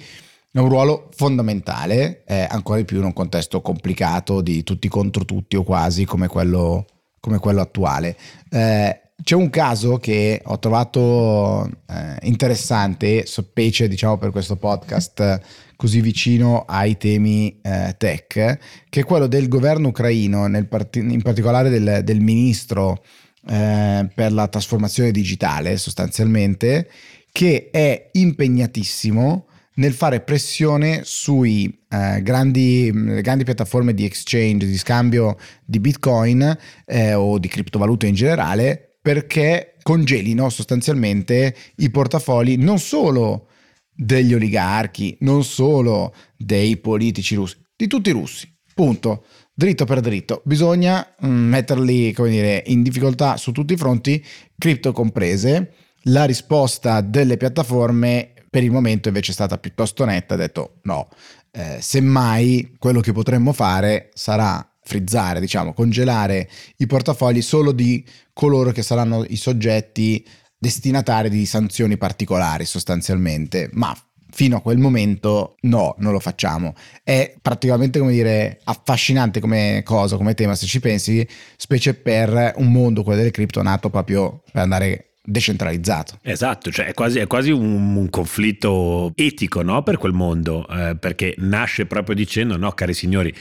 Un 0.51 0.67
ruolo 0.67 1.09
fondamentale, 1.15 2.23
eh, 2.25 2.47
ancora 2.49 2.79
di 2.79 2.85
più 2.85 2.97
in 2.97 3.03
un 3.03 3.13
contesto 3.13 3.61
complicato 3.61 4.41
di 4.41 4.63
tutti 4.63 4.87
contro 4.87 5.23
tutti 5.23 5.55
o 5.55 5.63
quasi 5.63 6.05
come 6.05 6.27
quello, 6.27 6.85
come 7.19 7.37
quello 7.37 7.61
attuale. 7.61 8.17
Eh, 8.49 9.01
c'è 9.23 9.35
un 9.35 9.49
caso 9.49 9.97
che 9.97 10.41
ho 10.43 10.59
trovato 10.59 11.69
eh, 11.87 12.17
interessante, 12.21 13.25
specie 13.25 13.87
diciamo 13.87 14.17
per 14.17 14.31
questo 14.31 14.55
podcast 14.55 15.41
così 15.75 16.01
vicino 16.01 16.65
ai 16.67 16.97
temi 16.97 17.59
eh, 17.61 17.95
tech, 17.97 18.57
che 18.89 18.99
è 18.99 19.03
quello 19.05 19.27
del 19.27 19.47
governo 19.47 19.89
ucraino, 19.89 20.49
part- 20.67 20.95
in 20.97 21.21
particolare 21.21 21.69
del, 21.69 22.01
del 22.03 22.19
ministro 22.19 23.03
eh, 23.47 24.09
per 24.13 24.33
la 24.33 24.47
trasformazione 24.47 25.11
digitale 25.11 25.77
sostanzialmente, 25.77 26.89
che 27.31 27.69
è 27.71 28.09
impegnatissimo 28.11 29.45
nel 29.75 29.93
fare 29.93 30.19
pressione 30.19 31.01
sui 31.03 31.79
eh, 31.87 32.21
grandi, 32.21 32.91
grandi, 33.21 33.45
piattaforme 33.45 33.93
di 33.93 34.03
exchange, 34.03 34.65
di 34.65 34.77
scambio 34.77 35.37
di 35.63 35.79
bitcoin 35.79 36.57
eh, 36.85 37.13
o 37.13 37.37
di 37.37 37.47
criptovalute 37.47 38.07
in 38.07 38.15
generale 38.15 38.88
perché 39.09 39.73
congelino 39.81 40.51
sostanzialmente 40.51 41.55
i 41.77 41.89
portafogli 41.89 42.57
non 42.57 42.77
solo 42.77 43.47
degli 43.91 44.35
oligarchi, 44.35 45.17
non 45.21 45.43
solo 45.43 46.13
dei 46.37 46.77
politici 46.77 47.33
russi, 47.33 47.57
di 47.75 47.87
tutti 47.87 48.09
i 48.09 48.13
russi. 48.13 48.47
Punto. 48.71 49.25
Dritto 49.51 49.85
per 49.85 49.99
dritto. 50.01 50.43
Bisogna 50.45 51.15
mm, 51.25 51.49
metterli, 51.49 52.13
come 52.13 52.29
dire, 52.29 52.61
in 52.67 52.83
difficoltà 52.83 53.35
su 53.37 53.51
tutti 53.51 53.73
i 53.73 53.77
fronti, 53.77 54.23
cripto 54.55 54.91
comprese. 54.91 55.73
La 56.03 56.25
risposta 56.25 57.01
delle 57.01 57.35
piattaforme 57.35 58.33
per 58.47 58.61
il 58.63 58.69
momento 58.69 59.07
invece 59.07 59.31
è 59.31 59.33
stata 59.33 59.57
piuttosto 59.57 60.05
netta, 60.05 60.35
ha 60.35 60.37
detto 60.37 60.81
no, 60.83 61.07
eh, 61.51 61.77
semmai 61.81 62.75
quello 62.77 62.99
che 62.99 63.11
potremmo 63.11 63.53
fare 63.53 64.11
sarà 64.13 64.68
frizzare, 64.81 65.39
diciamo, 65.39 65.73
congelare 65.73 66.49
i 66.77 66.87
portafogli 66.87 67.41
solo 67.41 67.71
di 67.71 68.03
coloro 68.33 68.71
che 68.71 68.81
saranno 68.81 69.23
i 69.27 69.35
soggetti 69.35 70.25
destinatari 70.57 71.29
di 71.29 71.45
sanzioni 71.45 71.97
particolari 71.97 72.65
sostanzialmente, 72.65 73.69
ma 73.73 73.95
fino 74.31 74.57
a 74.57 74.61
quel 74.61 74.77
momento 74.77 75.55
no, 75.61 75.95
non 75.99 76.11
lo 76.11 76.19
facciamo. 76.19 76.73
È 77.03 77.35
praticamente 77.41 77.99
come 77.99 78.11
dire 78.11 78.59
affascinante 78.63 79.39
come 79.39 79.81
cosa, 79.83 80.17
come 80.17 80.33
tema 80.33 80.55
se 80.55 80.65
ci 80.65 80.79
pensi, 80.79 81.27
specie 81.57 81.93
per 81.93 82.53
un 82.57 82.71
mondo, 82.71 83.03
quello 83.03 83.19
delle 83.19 83.31
cripto, 83.31 83.61
nato 83.61 83.89
proprio 83.89 84.43
per 84.51 84.61
andare 84.61 85.05
decentralizzato. 85.23 86.19
Esatto, 86.21 86.71
cioè 86.71 86.87
è 86.87 86.93
quasi, 86.93 87.19
è 87.19 87.27
quasi 87.27 87.51
un, 87.51 87.95
un, 87.95 88.09
conflitto 88.09 89.11
etico 89.15 89.61
no? 89.61 89.83
per 89.83 89.97
quel 89.97 90.13
mondo, 90.13 90.67
eh, 90.67 90.95
perché 90.95 91.35
nasce 91.37 91.85
proprio 91.85 92.15
dicendo 92.15 92.57
no, 92.57 92.71
cari 92.71 92.93
signori, 92.93 93.33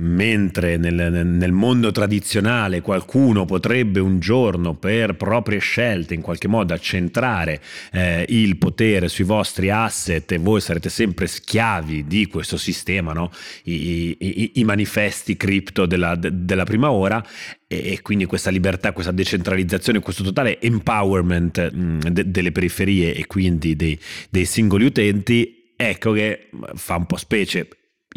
mentre 0.00 0.76
nel, 0.76 1.26
nel, 1.26 1.52
mondo 1.52 1.90
tradizionale 1.90 2.80
qualcuno 2.80 3.44
potrebbe 3.44 3.98
un 3.98 4.20
giorno 4.20 4.74
per 4.74 5.16
proprie 5.16 5.58
scelte 5.58 6.14
in 6.14 6.20
qualche 6.20 6.46
modo 6.46 6.72
accentrare 6.72 7.60
eh, 7.92 8.24
il 8.28 8.58
potere 8.58 9.08
sui 9.08 9.24
vostri 9.24 9.70
asset 9.70 10.30
e 10.30 10.38
voi 10.38 10.60
sarete 10.60 10.88
sempre 10.88 11.26
schiavi 11.26 12.06
di 12.06 12.26
questo 12.26 12.56
sistema, 12.56 13.12
no? 13.12 13.32
I, 13.64 14.16
i, 14.18 14.50
I, 14.54 14.64
manifesti 14.64 15.36
cripto 15.36 15.86
della, 15.86 16.14
della 16.14 16.64
prima 16.64 16.90
ora 16.90 17.24
e 17.66 17.98
quindi 18.00 18.24
questa 18.24 18.50
libertà, 18.50 18.92
questa 18.92 19.12
decentralizzazione, 19.12 19.98
questo 19.98 20.22
totale 20.22 20.60
empowerment 20.60 21.68
de, 21.70 22.30
delle 22.30 22.52
periferie 22.52 23.14
e 23.14 23.26
quindi 23.26 23.74
dei, 23.74 23.98
dei 24.30 24.44
singoli 24.44 24.84
utenti, 24.84 25.72
ecco 25.74 26.12
che 26.12 26.48
fa 26.74 26.96
un 26.96 27.06
po' 27.06 27.16
specie 27.16 27.68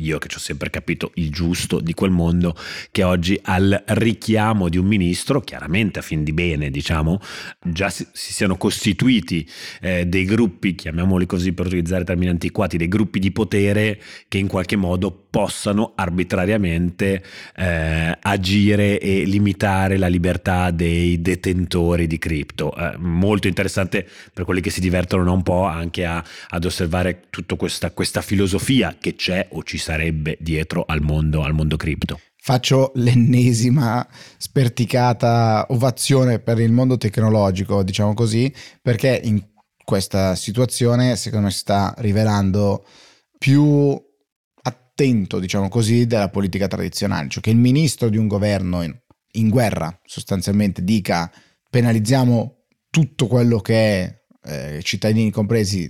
io 0.01 0.17
che 0.17 0.27
ci 0.27 0.38
ho 0.38 0.39
sempre 0.39 0.70
capito 0.70 1.12
il 1.15 1.29
giusto 1.31 1.79
di 1.79 1.93
quel 1.93 2.12
mondo, 2.12 2.55
che 2.91 3.03
oggi 3.03 3.39
al 3.43 3.84
richiamo 3.88 4.70
di 4.70 4.77
un 4.77 4.86
ministro, 4.86 5.41
chiaramente 5.41 6.00
a 6.00 6.01
fin 6.01 6.24
di 6.24 6.34
bene, 6.34 6.70
diciamo, 6.70 7.20
già 7.63 7.89
si, 7.89 8.05
si 8.12 8.34
siano 8.34 8.58
costituiti 8.58 9.48
eh, 9.81 10.05
dei 10.05 10.25
gruppi, 10.25 10.75
chiamiamoli 10.75 11.25
così 11.25 11.53
per 11.53 11.67
utilizzare 11.67 12.03
termini 12.03 12.31
antiquati, 12.31 12.77
dei 12.77 12.88
gruppi 12.88 13.20
di 13.20 13.31
potere 13.31 14.01
che 14.27 14.38
in 14.38 14.48
qualche 14.48 14.75
modo 14.75 15.27
possano 15.31 15.93
arbitrariamente 15.95 17.23
eh, 17.55 18.17
agire 18.21 19.00
e 19.00 19.23
limitare 19.23 19.97
la 19.97 20.07
libertà 20.07 20.69
dei 20.71 21.21
detentori 21.21 22.05
di 22.05 22.19
cripto. 22.19 22.75
Eh, 22.75 22.97
molto 22.97 23.47
interessante 23.47 24.05
per 24.33 24.43
quelli 24.43 24.59
che 24.59 24.69
si 24.69 24.81
divertono 24.81 25.33
un 25.33 25.41
po' 25.41 25.63
anche 25.63 26.05
a, 26.05 26.23
ad 26.50 26.65
osservare 26.65 27.23
tutta 27.29 27.55
questa, 27.55 27.91
questa 27.91 28.21
filosofia 28.21 28.97
che 29.00 29.15
c'è 29.15 29.47
o 29.51 29.63
ci 29.63 29.77
sarebbe 29.77 30.38
dietro 30.39 30.83
al 30.85 31.01
mondo, 31.01 31.43
al 31.43 31.53
mondo 31.53 31.77
cripto. 31.77 32.19
Faccio 32.43 32.91
l'ennesima 32.95 34.05
sperticata 34.38 35.67
ovazione 35.69 36.39
per 36.39 36.59
il 36.59 36.71
mondo 36.71 36.97
tecnologico, 36.97 37.83
diciamo 37.83 38.13
così, 38.13 38.53
perché 38.81 39.21
in 39.23 39.41
questa 39.83 40.35
situazione 40.35 41.15
secondo 41.15 41.45
me 41.45 41.51
si 41.51 41.59
sta 41.59 41.93
rivelando 42.00 42.83
più 43.38 43.97
attento, 45.01 45.39
diciamo 45.39 45.67
così, 45.67 46.05
della 46.05 46.29
politica 46.29 46.67
tradizionale, 46.67 47.29
cioè 47.29 47.41
che 47.41 47.50
il 47.50 47.58
ministro 47.58 48.10
di 48.10 48.17
un 48.17 48.27
governo 48.27 48.84
in, 48.84 48.96
in 49.34 49.50
guerra 49.50 50.00
sostanzialmente 50.03 50.84
dica 50.84 51.31
penalizziamo 51.70 52.65
tutto 52.89 53.27
quello 53.27 53.60
che 53.60 53.74
è 53.74 54.22
eh, 54.43 54.81
cittadini 54.84 55.31
compresi 55.31 55.89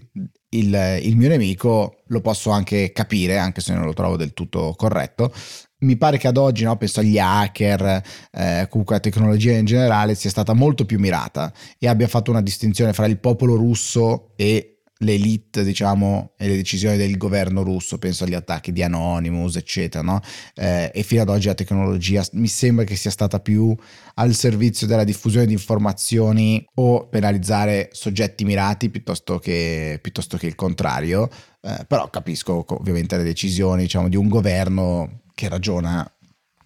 il, 0.54 1.00
il, 1.02 1.16
mio 1.16 1.30
nemico 1.30 2.02
lo 2.08 2.22
posso 2.22 2.50
anche 2.50 2.92
capire, 2.92 3.38
anche 3.38 3.62
se 3.62 3.74
non 3.74 3.86
lo 3.86 3.94
trovo 3.94 4.18
del 4.18 4.34
tutto 4.34 4.74
corretto. 4.76 5.34
Mi 5.80 5.98
pare 5.98 6.18
che 6.18 6.28
ad 6.28 6.38
oggi, 6.38 6.64
no, 6.64 6.78
penso 6.78 7.00
agli 7.00 7.18
hacker, 7.18 8.04
eh, 8.32 8.68
comunque 8.70 8.96
alla 8.96 9.04
tecnologia 9.04 9.54
in 9.54 9.66
generale, 9.66 10.14
sia 10.14 10.30
stata 10.30 10.54
molto 10.54 10.86
più 10.86 11.00
mirata 11.00 11.52
e 11.80 11.88
abbia 11.88 12.08
fatto 12.08 12.30
una 12.30 12.42
distinzione 12.42 12.94
fra 12.94 13.08
il 13.08 13.20
popolo 13.20 13.56
russo 13.56 14.34
e 14.36 14.71
l'elite, 15.02 15.64
diciamo, 15.64 16.34
e 16.38 16.48
le 16.48 16.56
decisioni 16.56 16.98
del 16.98 17.18
governo 17.18 17.64
russo, 17.64 17.98
penso 17.98 18.24
agli 18.24 18.34
attacchi 18.34 18.72
di 18.72 18.84
Anonymous, 18.84 19.56
eccetera, 19.56 20.04
no? 20.04 20.20
Eh, 20.56 20.92
e 20.94 21.04
fino 21.04 21.22
ad 21.22 21.30
oggi 21.30 21.48
la 21.48 21.54
tecnologia 21.54 22.24
mi 22.34 22.48
sembra 22.48 22.86
che 22.86 22.96
sia 22.96 23.12
stata 23.12 23.40
più 23.40 23.76
al 24.16 24.34
servizio 24.34 24.88
della 24.88 25.04
diffusione 25.04 25.46
di 25.46 25.54
informazioni 25.54 26.66
o 26.76 27.08
penalizzare 27.08 27.90
soggetti 27.92 28.44
mirati 28.46 28.90
piuttosto 28.90 29.40
che, 29.40 30.00
piuttosto 30.02 30.38
che 30.38 30.48
il 30.48 30.56
contrario, 30.56 31.30
eh, 31.62 31.86
però 31.88 32.10
capisco 32.10 32.66
ovviamente 32.68 33.18
le 33.18 33.24
decisioni, 33.24 33.84
diciamo, 33.84 34.10
di 34.10 34.16
un 34.16 34.28
governo 34.28 35.22
che 35.34 35.50
ragiona 35.50 36.10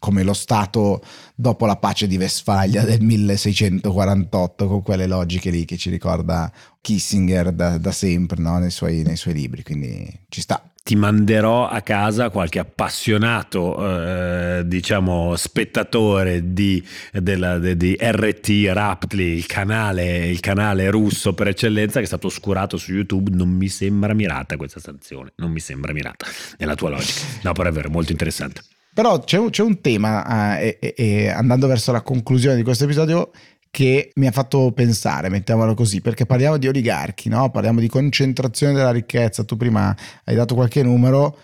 come 0.05 0.21
lo 0.21 0.33
Stato 0.33 1.01
dopo 1.33 1.65
la 1.65 1.77
pace 1.77 2.05
di 2.05 2.15
Westfalia 2.15 2.83
del 2.83 3.01
1648, 3.01 4.67
con 4.67 4.83
quelle 4.83 5.07
logiche 5.07 5.49
lì 5.49 5.65
che 5.65 5.77
ci 5.77 5.89
ricorda 5.89 6.51
Kissinger 6.79 7.51
da, 7.51 7.79
da 7.79 7.91
sempre 7.91 8.39
no? 8.39 8.59
nei, 8.59 8.69
suoi, 8.69 9.01
nei 9.01 9.15
suoi 9.15 9.33
libri, 9.33 9.63
quindi 9.63 10.07
ci 10.29 10.41
sta 10.41 10.61
ti 10.83 10.95
manderò 10.95 11.67
a 11.67 11.81
casa 11.81 12.29
qualche 12.29 12.59
appassionato, 12.59 14.59
eh, 14.59 14.67
diciamo, 14.67 15.35
spettatore 15.35 16.53
di, 16.53 16.85
della, 17.11 17.57
de, 17.57 17.75
di, 17.75 17.97
RT 17.99 18.69
Raptly, 18.71 19.33
il 19.33 19.47
canale, 19.47 20.27
il 20.27 20.39
canale 20.39 20.91
russo 20.91 21.33
per 21.33 21.47
eccellenza 21.47 21.97
che 21.97 22.03
è 22.03 22.07
stato 22.07 22.27
oscurato 22.27 22.77
su 22.77 22.93
YouTube. 22.93 23.31
Non 23.31 23.49
mi 23.49 23.67
sembra 23.67 24.13
mirata 24.13 24.57
questa 24.57 24.79
sanzione, 24.79 25.31
non 25.37 25.49
mi 25.49 25.59
sembra 25.59 25.91
mirata 25.91 26.27
nella 26.59 26.75
tua 26.75 26.89
logica. 26.89 27.21
No, 27.41 27.53
però 27.53 27.69
è 27.69 27.71
vero, 27.71 27.89
molto 27.89 28.11
interessante. 28.11 28.61
Però 28.95 29.19
c'è 29.19 29.37
un, 29.37 29.49
c'è 29.49 29.61
un 29.61 29.81
tema, 29.81 30.57
eh, 30.57 30.77
e, 30.79 30.93
e 30.95 31.27
andando 31.27 31.67
verso 31.67 31.91
la 31.91 32.01
conclusione 32.01 32.55
di 32.55 32.63
questo 32.63 32.85
episodio, 32.85 33.31
che 33.69 34.11
mi 34.15 34.25
ha 34.25 34.31
fatto 34.31 34.71
pensare, 34.71 35.27
mettiamolo 35.27 35.73
così, 35.73 35.99
perché 35.99 36.25
parliamo 36.25 36.55
di 36.55 36.69
oligarchi, 36.69 37.27
no? 37.27 37.51
parliamo 37.51 37.81
di 37.81 37.89
concentrazione 37.89 38.71
della 38.71 38.91
ricchezza, 38.91 39.43
tu 39.43 39.57
prima 39.57 39.93
hai 40.23 40.33
dato 40.33 40.55
qualche 40.55 40.81
numero, 40.81 41.37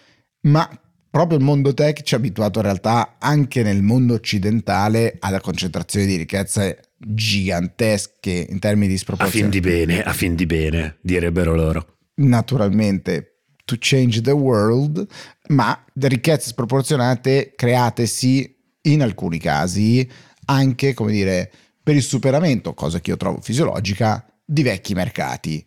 ma 0.44 0.66
proprio 1.10 1.40
il 1.40 1.44
mondo 1.44 1.74
tech 1.74 2.04
ci 2.04 2.14
ha 2.14 2.18
abituato 2.18 2.60
in 2.60 2.66
realtà 2.66 3.18
anche 3.20 3.64
nel 3.64 3.82
mondo 3.82 4.14
occidentale 4.14 5.18
alla 5.20 5.42
concentrazione 5.42 6.06
di 6.06 6.16
ricchezze 6.16 6.94
gigantesche 6.98 8.48
in 8.50 8.60
termini 8.60 8.88
di 8.88 8.98
sproporzione. 8.98 9.48
A 9.48 9.52
fin 9.52 9.62
di 9.62 9.70
bene, 9.70 10.02
a 10.02 10.14
fin 10.14 10.36
di 10.36 10.46
bene, 10.46 11.00
direbbero 11.02 11.54
loro. 11.54 11.98
Naturalmente, 12.14 13.31
to 13.66 13.76
change 13.80 14.22
the 14.22 14.32
world, 14.32 15.06
ma 15.48 15.78
ricchezze 15.94 16.50
sproporzionate 16.50 17.54
create 17.56 18.06
sì 18.06 18.56
in 18.84 19.02
alcuni 19.02 19.38
casi 19.38 20.10
anche, 20.46 20.94
come 20.94 21.12
dire, 21.12 21.52
per 21.82 21.96
il 21.96 22.02
superamento, 22.02 22.74
cosa 22.74 23.00
che 23.00 23.12
io 23.12 23.18
trovo 23.18 23.40
fisiologica, 23.42 24.26
di 24.44 24.64
vecchi 24.64 24.94
mercati. 24.94 25.66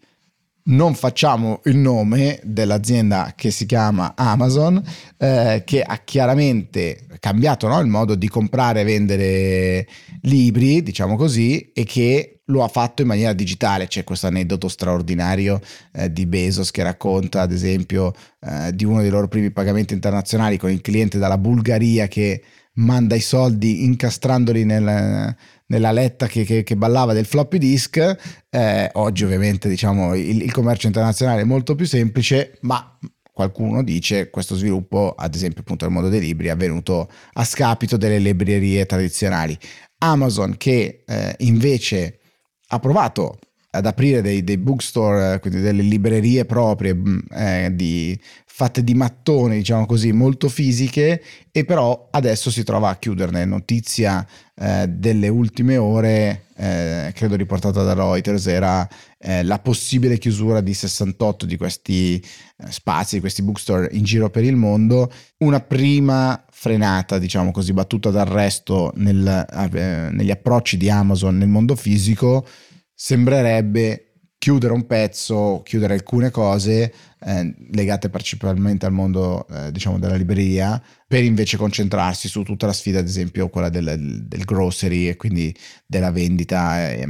Non 0.67 0.95
facciamo 0.95 1.61
il 1.65 1.77
nome 1.77 2.41
dell'azienda 2.43 3.35
che 3.37 3.51
si 3.51 3.67
chiama 3.67 4.15
Amazon, 4.17 4.83
eh, 5.19 5.63
che 5.67 5.83
ha 5.83 5.99
chiaramente 5.99 7.07
cambiato 7.21 7.69
no, 7.69 7.79
il 7.81 7.87
modo 7.87 8.15
di 8.15 8.31
comprare 8.31 8.81
e 8.81 8.85
vendere 8.85 9.87
libri, 10.23 10.83
diciamo 10.83 11.17
così, 11.17 11.71
e 11.75 11.85
che 11.85 12.41
lo 12.47 12.65
ha 12.65 12.69
fatto 12.69 13.03
in 13.03 13.09
maniera 13.09 13.35
digitale. 13.35 13.89
C'è 13.89 14.05
questo 14.05 14.27
aneddoto 14.27 14.69
straordinario 14.69 15.61
eh, 15.93 16.11
di 16.11 16.25
Bezos 16.25 16.71
che 16.71 16.83
racconta, 16.83 17.43
ad 17.43 17.53
esempio, 17.53 18.15
eh, 18.41 18.75
di 18.75 18.87
uno 18.87 19.03
dei 19.03 19.11
loro 19.11 19.29
primi 19.29 19.51
pagamenti 19.51 19.93
internazionali 19.93 20.57
con 20.57 20.71
il 20.71 20.81
cliente 20.81 21.19
dalla 21.19 21.37
Bulgaria 21.37 22.09
che 22.09 22.43
manda 22.77 23.15
i 23.15 23.21
soldi 23.21 23.85
incastrandoli 23.85 24.65
nel, 24.65 25.37
nella 25.67 25.93
letta 25.93 26.27
che, 26.27 26.45
che, 26.45 26.63
che, 26.63 26.77
ballava 26.77 27.13
del 27.13 27.27
floppy 27.27 27.59
disk. 27.59 28.45
Eh, 28.51 28.91
oggi 28.95 29.25
ovviamente 29.25 29.69
diciamo 29.69 30.15
il, 30.15 30.43
il 30.43 30.53
commercio 30.53 30.87
internazionale 30.87 31.43
è 31.43 31.45
molto 31.45 31.75
più 31.75 31.87
semplice, 31.87 32.59
ma 32.63 32.99
qualcuno 33.33 33.83
dice 33.83 34.31
questo 34.31 34.55
sviluppo, 34.55 35.15
ad 35.17 35.35
esempio 35.35 35.63
appunto 35.63 35.85
nel 35.85 35.95
mondo 35.95 36.09
dei 36.09 36.21
libri, 36.21 36.47
è 36.47 36.51
avvenuto 36.51 37.11
a 37.33 37.45
scapito 37.45 37.97
delle 37.97 38.19
librerie 38.19 38.87
tradizionali. 38.87 39.59
Amazon 39.99 40.57
che 40.57 41.03
eh, 41.05 41.35
invece 41.39 42.21
ha 42.69 42.79
provato 42.79 43.39
ad 43.75 43.87
aprire 43.87 44.23
dei, 44.23 44.45
dei 44.45 44.57
bookstore, 44.57 45.41
quindi 45.41 45.61
delle 45.61 45.83
librerie 45.83 46.45
proprie 46.45 46.95
mm, 46.95 47.19
eh, 47.33 47.71
di, 47.75 48.19
fatte 48.47 48.85
di 48.85 48.95
mattoni, 48.95 49.57
diciamo 49.57 49.85
così, 49.85 50.13
molto 50.13 50.49
fisiche, 50.49 51.21
e 51.51 51.65
però 51.65 52.09
adesso 52.13 52.53
si 52.53 52.63
trova 52.63 52.91
a 52.91 52.97
chiuderne. 52.97 53.45
Notizia 53.45 54.25
eh, 54.55 54.87
delle 54.89 55.27
ultime 55.27 55.77
ore, 55.77 56.45
eh, 56.57 57.11
credo 57.17 57.35
riportata 57.35 57.83
da 57.83 57.95
Reuters, 57.95 58.47
era 58.47 58.89
eh, 59.19 59.43
la 59.43 59.59
possibile 59.59 60.19
chiusura 60.19 60.61
di 60.61 60.73
68 60.73 61.47
di 61.47 61.57
questi 61.57 62.15
eh, 62.21 62.71
spazi, 62.71 63.17
di 63.17 63.21
questi 63.21 63.43
bookstore 63.43 63.89
in 63.91 64.05
giro 64.05 64.31
per 64.31 64.45
il 64.45 64.55
mondo. 64.55 65.11
Una 65.39 65.59
prima 65.59 66.45
frenata, 66.49 67.19
diciamo 67.19 67.51
così, 67.51 67.73
battuta 67.73 68.11
d'arresto 68.11 68.93
nel, 68.95 69.47
eh, 69.73 70.11
negli 70.13 70.31
approcci 70.31 70.77
di 70.77 70.89
Amazon 70.89 71.37
nel 71.37 71.49
mondo 71.49 71.75
fisico 71.75 72.47
sembrerebbe 72.95 74.15
chiudere 74.45 74.75
un 74.75 74.87
pezzo, 74.87 75.63
chiudere 75.65 75.95
alcune 75.95 76.31
cose 76.31 76.93
eh, 77.27 77.55
legate 77.71 78.11
principalmente 78.11 78.85
al 78.85 78.93
mondo 78.93 79.47
eh, 79.49 79.73
diciamo 79.73 79.99
della 79.99 80.17
libreria 80.17 80.83
per 81.07 81.25
invece 81.25 81.57
concentrarsi 81.57 82.29
su 82.29 82.43
tutta 82.43 82.67
la 82.67 82.75
sfida 82.75 82.99
ad 82.99 83.07
esempio 83.07 83.49
quella 83.49 83.71
del, 83.71 84.27
del 84.27 84.45
grocery 84.45 85.09
e 85.09 85.17
quindi 85.17 85.57
della 85.87 86.11
vendita 86.11 86.91
eh, 86.91 87.09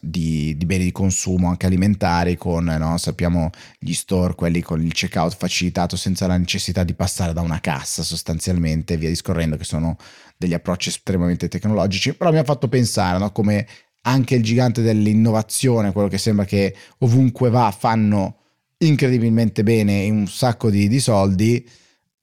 di, 0.00 0.56
di, 0.56 0.66
beni 0.66 0.84
di 0.84 0.92
consumo 0.92 1.48
anche 1.48 1.66
alimentari 1.66 2.36
con 2.36 2.64
no, 2.66 2.96
sappiamo 2.96 3.50
gli 3.80 3.92
store 3.92 4.36
quelli 4.36 4.60
con 4.60 4.80
il 4.80 4.92
checkout 4.92 5.34
facilitato 5.36 5.96
senza 5.96 6.28
la 6.28 6.36
necessità 6.36 6.84
di 6.84 6.94
passare 6.94 7.32
da 7.32 7.40
una 7.40 7.58
cassa 7.58 8.04
sostanzialmente 8.04 8.96
via 8.96 9.08
discorrendo 9.08 9.56
che 9.56 9.64
sono 9.64 9.96
degli 10.36 10.54
approcci 10.54 10.90
estremamente 10.90 11.48
tecnologici. 11.48 12.14
Però 12.14 12.30
mi 12.30 12.38
ha 12.38 12.44
fatto 12.44 12.68
pensare 12.68 13.18
no, 13.18 13.32
come 13.32 13.66
anche 14.02 14.34
il 14.36 14.42
gigante 14.42 14.82
dell'innovazione, 14.82 15.92
quello 15.92 16.08
che 16.08 16.18
sembra 16.18 16.44
che 16.44 16.74
ovunque 16.98 17.50
va 17.50 17.74
fanno 17.76 18.36
incredibilmente 18.78 19.62
bene 19.62 20.04
e 20.04 20.10
un 20.10 20.26
sacco 20.28 20.70
di, 20.70 20.88
di 20.88 21.00
soldi, 21.00 21.68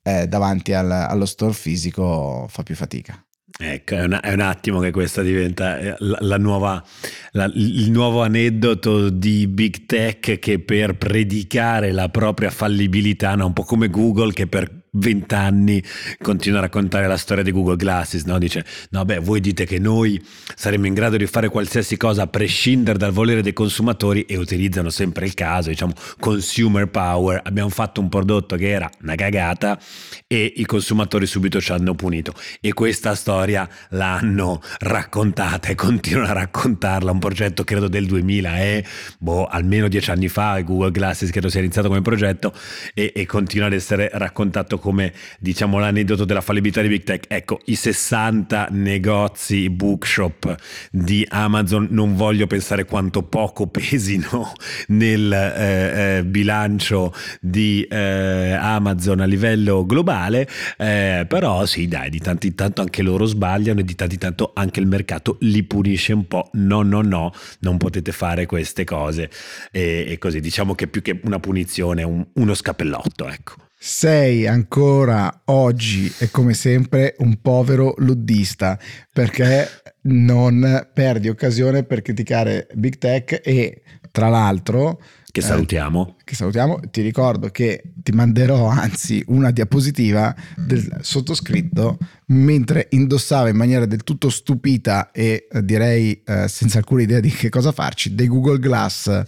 eh, 0.02 0.28
davanti 0.28 0.74
al, 0.74 0.92
allo 0.92 1.26
store 1.26 1.54
fisico 1.54 2.46
fa 2.50 2.64
più 2.64 2.76
fatica. 2.76 3.20
Ecco, 3.58 3.96
è, 3.96 4.04
una, 4.04 4.20
è, 4.20 4.34
un 4.34 4.42
attimo 4.42 4.80
che 4.80 4.92
questa 4.92 5.22
diventa 5.22 5.80
eh, 5.80 5.96
la, 6.00 6.18
la 6.20 6.38
nuova, 6.38 6.84
la, 7.32 7.50
il 7.54 7.90
nuovo 7.90 8.22
aneddoto 8.22 9.10
di 9.10 9.48
Big 9.48 9.86
Tech 9.86 10.40
che 10.40 10.60
per 10.60 10.98
predicare 10.98 11.94
la 11.94 12.10
propria 12.10 12.50
fallibilità, 12.50 13.34
no? 13.36 13.46
un 13.46 13.54
po' 13.54 13.64
come 13.64 13.90
Google 13.90 14.34
che 14.34 14.48
per 14.48 14.85
vent'anni 14.96 15.84
continua 16.22 16.60
a 16.60 16.62
raccontare 16.62 17.08
la 17.08 17.18
storia 17.18 17.44
di 17.44 17.52
Google 17.52 17.76
Glasses, 17.76 18.24
no? 18.24 18.38
dice 18.38 18.66
no 18.90 19.06
beh 19.06 19.20
voi 19.20 19.40
dite 19.40 19.66
che 19.66 19.80
noi 19.80 20.22
saremmo 20.56 20.88
in 20.88 20.94
grado 20.94 21.18
di 21.18 21.26
fare 21.26 21.50
qualsiasi 21.50 21.98
cosa 21.98 22.24
a 22.24 22.28
prescindere 22.28 22.98
dal 22.98 23.12
volere 23.12 23.42
dei 23.42 23.54
consumatori 23.54 24.24
e 24.24 24.38
utilizzano 24.38 24.90
sempre 24.90 25.26
il 25.26 25.34
caso, 25.34 25.70
diciamo 25.70 25.94
consumer 26.20 26.88
power, 26.88 27.42
abbiamo 27.44 27.70
fatto 27.70 28.02
un 28.02 28.10
prodotto 28.10 28.56
che 28.56 28.70
era 28.70 28.90
una 29.02 29.16
cagata 29.16 29.80
e 30.28 30.54
i 30.56 30.66
consumatori 30.66 31.26
subito 31.26 31.60
ci 31.62 31.72
hanno 31.72 31.94
punito. 31.96 32.34
E 32.62 32.74
questa 32.74 33.16
storia 33.16 33.68
l'hanno 33.90 34.62
raccontata 34.80 35.70
e 35.70 35.76
continuano 35.76 36.30
a 36.30 36.34
raccontarla, 36.34 37.12
un 37.12 37.20
progetto 37.20 37.64
credo 37.64 37.88
del 37.88 38.06
2000 38.06 38.58
e 38.60 38.86
boh, 39.20 39.46
almeno 39.46 39.88
dieci 39.88 40.12
anni 40.12 40.28
fa 40.28 40.60
Google 40.62 40.92
Glasses 40.92 41.30
credo 41.32 41.50
sia 41.50 41.60
iniziato 41.60 41.88
come 41.88 42.02
progetto 42.02 42.54
e, 42.94 43.12
e 43.16 43.26
continua 43.26 43.68
ad 43.68 43.74
essere 43.74 44.10
raccontato 44.14 44.80
come 44.86 45.12
diciamo 45.40 45.80
l'aneddoto 45.80 46.26
della 46.26 46.42
fallibilità 46.42 46.84
di 46.84 46.90
Big 46.90 47.02
Tech. 47.02 47.26
Ecco, 47.28 47.60
i 47.66 47.76
60 47.76 48.68
negozi 48.70 49.72
bookshop 49.72 50.56
di 50.92 51.26
Amazon 51.28 51.88
non 51.90 52.16
voglio 52.16 52.46
pensare 52.46 52.86
quanto 52.86 53.24
poco 53.24 53.66
pesino 53.68 54.54
nel 54.90 55.34
eh, 55.34 56.18
eh, 56.18 56.24
bilancio 56.24 57.12
di 57.42 57.82
eh, 57.90 58.52
Amazon 58.52 59.22
a 59.22 59.26
livello 59.26 59.88
globale, 59.88 60.48
eh, 60.78 61.26
però 61.28 61.66
sì, 61.66 61.88
dai, 61.88 62.12
di 62.12 62.20
tanto 62.20 62.46
in 62.46 62.54
tanto 62.54 62.82
anche 62.82 63.02
loro 63.02 63.26
sbagliano 63.26 63.80
e 63.80 63.84
di 63.84 63.96
tanto 63.96 64.14
in 64.14 64.20
tanto 64.20 64.52
anche 64.54 64.80
il 64.80 64.88
mercato 64.88 65.38
li 65.42 65.64
punisce 65.64 66.14
un 66.14 66.28
po'. 66.28 66.50
No, 66.54 66.84
no, 66.84 67.02
no, 67.02 67.34
non 67.62 67.78
potete 67.78 68.12
fare 68.12 68.46
queste 68.46 68.84
cose. 68.84 69.32
E, 69.72 70.06
e 70.08 70.18
così, 70.20 70.40
diciamo 70.40 70.76
che 70.76 70.86
più 70.88 71.02
che 71.02 71.20
una 71.24 71.40
punizione, 71.40 72.04
un, 72.04 72.24
uno 72.34 72.54
scappellotto, 72.54 73.28
ecco. 73.28 73.65
Sei 73.88 74.48
ancora 74.48 75.42
oggi 75.46 76.12
e 76.18 76.32
come 76.32 76.56
sempre 76.56 77.14
un 77.20 77.40
povero 77.40 77.94
luddista 77.98 78.80
perché 79.14 79.68
non 80.06 80.90
perdi 80.92 81.30
occasione 81.30 81.84
per 81.84 82.02
criticare 82.02 82.68
Big 82.74 82.98
Tech 82.98 83.42
e 83.44 83.84
tra 84.10 84.28
l'altro 84.28 85.00
che 85.32 85.42
salutiamo. 85.42 86.16
Eh, 86.18 86.24
che 86.26 86.36
salutiamo. 86.36 86.80
Ti 86.92 87.02
ricordo 87.02 87.50
che 87.50 87.94
ti 87.96 88.12
manderò 88.12 88.68
anzi 88.68 89.24
una 89.28 89.52
diapositiva 89.52 90.36
del 90.58 90.98
sottoscritto 91.02 91.98
mentre 92.28 92.88
indossava 92.90 93.50
in 93.50 93.56
maniera 93.56 93.86
del 93.86 94.04
tutto 94.04 94.30
stupita 94.30 95.12
e 95.12 95.48
eh, 95.50 95.64
direi 95.64 96.22
eh, 96.26 96.48
senza 96.48 96.80
alcuna 96.80 97.04
idea 97.04 97.20
di 97.20 97.30
che 97.30 97.50
cosa 97.50 97.72
farci 97.72 98.16
dei 98.16 98.28
Google 98.28 98.60
Glass 98.60 99.24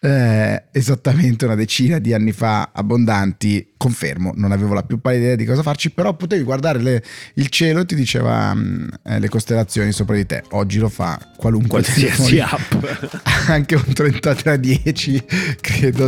eh, 0.00 0.64
esattamente 0.70 1.44
una 1.44 1.56
decina 1.56 1.98
di 1.98 2.14
anni 2.14 2.30
fa 2.30 2.70
abbondanti, 2.72 3.74
confermo, 3.76 4.32
non 4.36 4.52
avevo 4.52 4.72
la 4.74 4.84
più 4.84 5.00
pallida 5.00 5.24
idea 5.24 5.36
di 5.36 5.44
cosa 5.44 5.62
farci, 5.62 5.90
però 5.90 6.14
potevi 6.14 6.44
guardare 6.44 6.80
le, 6.80 7.02
il 7.34 7.48
cielo 7.48 7.80
e 7.80 7.84
ti 7.84 7.96
diceva 7.96 8.54
mh, 8.54 8.60
mm, 8.60 8.88
eh, 9.02 9.18
le 9.18 9.28
costellazioni 9.28 9.90
sopra 9.92 10.14
di 10.14 10.24
te. 10.24 10.44
Oggi 10.50 10.78
lo 10.78 10.88
fa 10.88 11.18
qualunque 11.36 11.82
qualsiasi 11.82 12.38
app. 12.38 12.74
Anche 13.48 13.74
un 13.74 13.92
3310 13.92 15.24
credo 15.60 16.06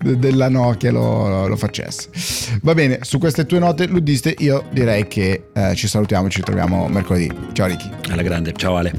della 0.00 0.48
Nokia 0.48 0.90
lo, 0.90 1.46
lo, 1.46 1.56
facesse. 1.56 2.08
Va 2.62 2.74
bene, 2.74 2.98
su 3.02 3.18
queste 3.18 3.46
tue 3.46 3.58
note 3.58 3.86
luddiste 3.86 4.34
io 4.38 4.64
direi 4.70 5.06
che 5.06 5.48
eh, 5.52 5.74
ci 5.74 5.86
salutiamo, 5.88 6.28
ci 6.28 6.40
troviamo 6.40 6.88
mercoledì. 6.88 7.30
Ciao 7.52 7.66
Ricky. 7.66 7.90
Alla 8.10 8.22
grande, 8.22 8.52
ciao 8.52 8.76
Ale. 8.76 8.92